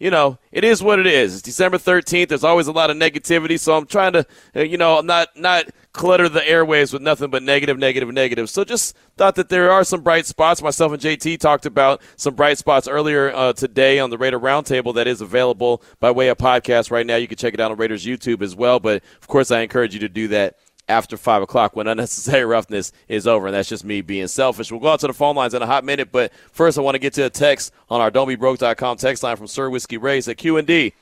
[0.00, 1.34] you know, it is what it is.
[1.34, 2.26] It's December 13th.
[2.26, 4.26] There's always a lot of negativity, so I'm trying to,
[4.56, 8.50] uh, you know, not not clutter the airwaves with nothing but negative, negative, negative.
[8.50, 10.60] So just thought that there are some bright spots.
[10.60, 14.92] Myself and JT talked about some bright spots earlier uh, today on the Raider Roundtable
[14.96, 17.14] that is available by way of podcast right now.
[17.14, 18.80] You can check it out on Raiders YouTube as well.
[18.80, 20.58] But of course, I encourage you to do that
[20.88, 23.46] after 5 o'clock when unnecessary roughness is over.
[23.46, 24.70] And that's just me being selfish.
[24.70, 26.10] We'll go out to the phone lines in a hot minute.
[26.12, 29.46] But first, I want to get to a text on our don'tbebroke.com text line from
[29.46, 30.16] Sir Whiskey Ray.
[30.16, 30.94] At Q&D.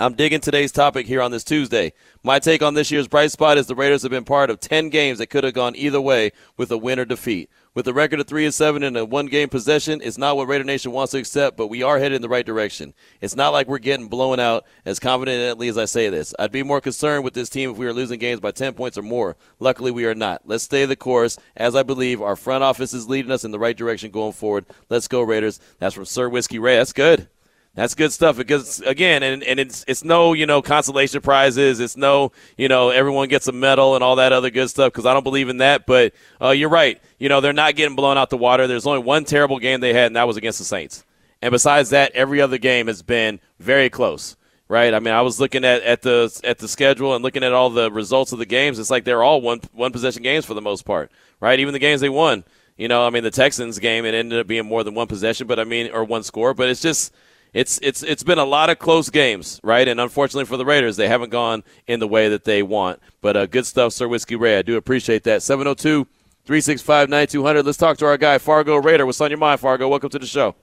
[0.00, 1.92] I'm digging today's topic here on this Tuesday.
[2.22, 4.88] My take on this year's bright spot is the Raiders have been part of 10
[4.88, 7.50] games that could have gone either way with a win or defeat.
[7.74, 10.48] With a record of 3 and 7 and a one game possession, it's not what
[10.48, 12.94] Raider Nation wants to accept, but we are headed in the right direction.
[13.20, 16.34] It's not like we're getting blown out as confidently as I say this.
[16.38, 18.96] I'd be more concerned with this team if we were losing games by 10 points
[18.96, 19.36] or more.
[19.60, 20.40] Luckily, we are not.
[20.46, 23.58] Let's stay the course, as I believe our front office is leading us in the
[23.58, 24.64] right direction going forward.
[24.88, 25.60] Let's go, Raiders.
[25.80, 26.76] That's from Sir Whiskey Ray.
[26.76, 27.28] That's good.
[27.74, 31.80] That's good stuff because again, and, and it's it's no you know consolation prizes.
[31.80, 35.06] It's no you know everyone gets a medal and all that other good stuff because
[35.06, 35.86] I don't believe in that.
[35.86, 37.00] But uh, you're right.
[37.18, 38.66] You know they're not getting blown out the water.
[38.66, 41.04] There's only one terrible game they had, and that was against the Saints.
[41.40, 44.36] And besides that, every other game has been very close.
[44.68, 44.94] Right?
[44.94, 47.70] I mean, I was looking at, at the at the schedule and looking at all
[47.70, 48.78] the results of the games.
[48.78, 51.10] It's like they're all one one possession games for the most part.
[51.40, 51.58] Right?
[51.58, 52.44] Even the games they won.
[52.76, 55.46] You know, I mean, the Texans game it ended up being more than one possession,
[55.46, 56.52] but I mean, or one score.
[56.52, 57.12] But it's just
[57.54, 59.86] it's it's it's been a lot of close games, right?
[59.86, 63.00] And unfortunately for the Raiders, they haven't gone in the way that they want.
[63.20, 64.58] But uh, good stuff, Sir Whiskey Ray.
[64.58, 65.42] I do appreciate that.
[65.42, 66.06] 702
[66.44, 67.64] 365 9200.
[67.64, 69.04] Let's talk to our guy, Fargo Raider.
[69.04, 69.88] What's on your mind, Fargo?
[69.88, 70.54] Welcome to the show.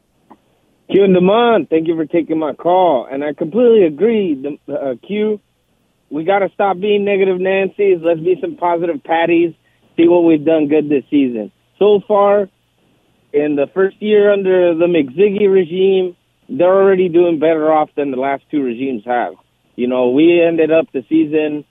[0.92, 3.08] Q and Demond, thank you for taking my call.
[3.10, 5.40] And I completely agree, uh, Q.
[6.10, 8.00] We got to stop being negative Nancy's.
[8.02, 9.54] Let's be some positive Patties.
[9.96, 11.52] See what we've done good this season.
[11.78, 12.50] So far,
[13.32, 16.16] in the first year under the McZiggy regime,
[16.50, 19.36] they're already doing better off than the last two regimes have.
[19.76, 21.66] You know, we ended up the season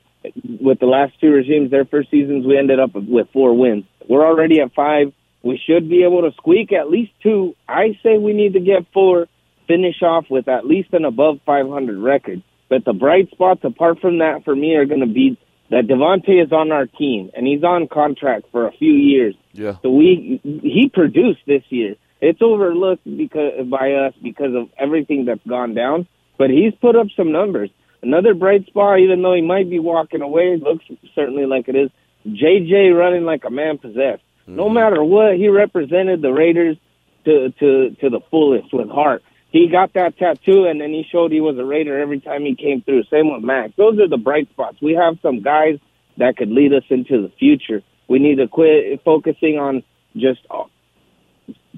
[0.60, 3.84] with the last two regimes, their first seasons, we ended up with four wins.
[4.08, 5.12] We're already at five.
[5.42, 7.54] We should be able to squeak at least two.
[7.68, 9.26] I say we need to get four,
[9.66, 12.42] finish off with at least an above 500 record.
[12.68, 15.38] But the bright spots, apart from that, for me, are going to be
[15.70, 19.34] that Davante is on our team and he's on contract for a few years.
[19.52, 19.76] Yeah.
[19.82, 25.46] So we he produced this year it's overlooked because by us because of everything that's
[25.46, 26.06] gone down.
[26.36, 27.70] But he's put up some numbers.
[28.02, 31.90] Another bright spot, even though he might be walking away, looks certainly like it is.
[32.26, 34.22] JJ running like a man possessed.
[34.42, 34.56] Mm-hmm.
[34.56, 36.76] No matter what, he represented the Raiders
[37.24, 39.22] to to to the fullest with heart.
[39.50, 42.54] He got that tattoo, and then he showed he was a Raider every time he
[42.54, 43.04] came through.
[43.04, 43.74] Same with Maxx.
[43.76, 44.76] Those are the bright spots.
[44.82, 45.78] We have some guys
[46.18, 47.82] that could lead us into the future.
[48.08, 49.82] We need to quit focusing on
[50.16, 50.40] just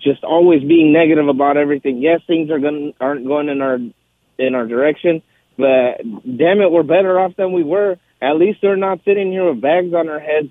[0.00, 2.02] just always being negative about everything.
[2.02, 3.78] Yes, things are going aren't going in our
[4.38, 5.22] in our direction,
[5.56, 7.96] but damn it, we're better off than we were.
[8.22, 10.48] At least they're not sitting here with bags on our heads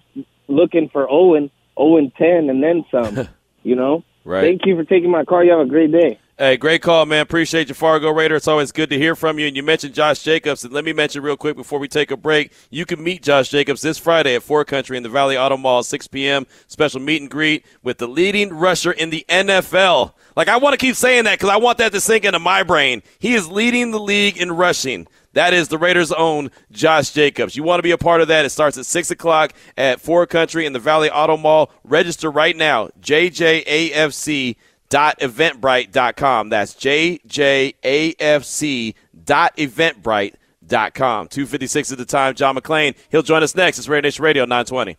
[0.47, 3.27] looking for Owen, Owen ten, and then some.
[3.63, 4.03] you know.
[4.25, 4.41] Right.
[4.41, 5.43] Thank you for taking my call.
[5.43, 6.19] You have a great day.
[6.41, 7.19] Hey, great call, man.
[7.19, 8.37] Appreciate you, Fargo Raider.
[8.37, 9.47] It's always good to hear from you.
[9.47, 10.63] And you mentioned Josh Jacobs.
[10.63, 13.49] And let me mention real quick before we take a break, you can meet Josh
[13.49, 16.47] Jacobs this Friday at Ford Country in the Valley Auto Mall, 6 p.m.
[16.65, 20.13] Special meet and greet with the leading rusher in the NFL.
[20.37, 22.63] Like, I want to keep saying that because I want that to sink into my
[22.63, 23.03] brain.
[23.19, 25.07] He is leading the league in rushing.
[25.33, 27.57] That is the Raiders' own Josh Jacobs.
[27.57, 28.45] You want to be a part of that?
[28.45, 31.69] It starts at 6 o'clock at Ford Country in the Valley Auto Mall.
[31.83, 32.91] Register right now.
[33.01, 34.55] JJAFC
[34.89, 36.49] jjafc.eventbrite.com.
[36.49, 38.95] That's J J A F C
[39.29, 41.27] jjafc.eventbrite.com.
[41.27, 42.35] 256 at the time.
[42.35, 42.95] John McClain.
[43.09, 43.77] He'll join us next.
[43.79, 44.97] It's Raider Nation Radio 920.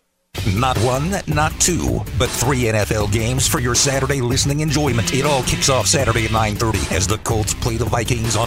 [0.55, 5.13] Not one, not two, but three NFL games for your Saturday listening enjoyment.
[5.13, 8.39] It all kicks off Saturday at 9.30 as the Colts play the Vikings on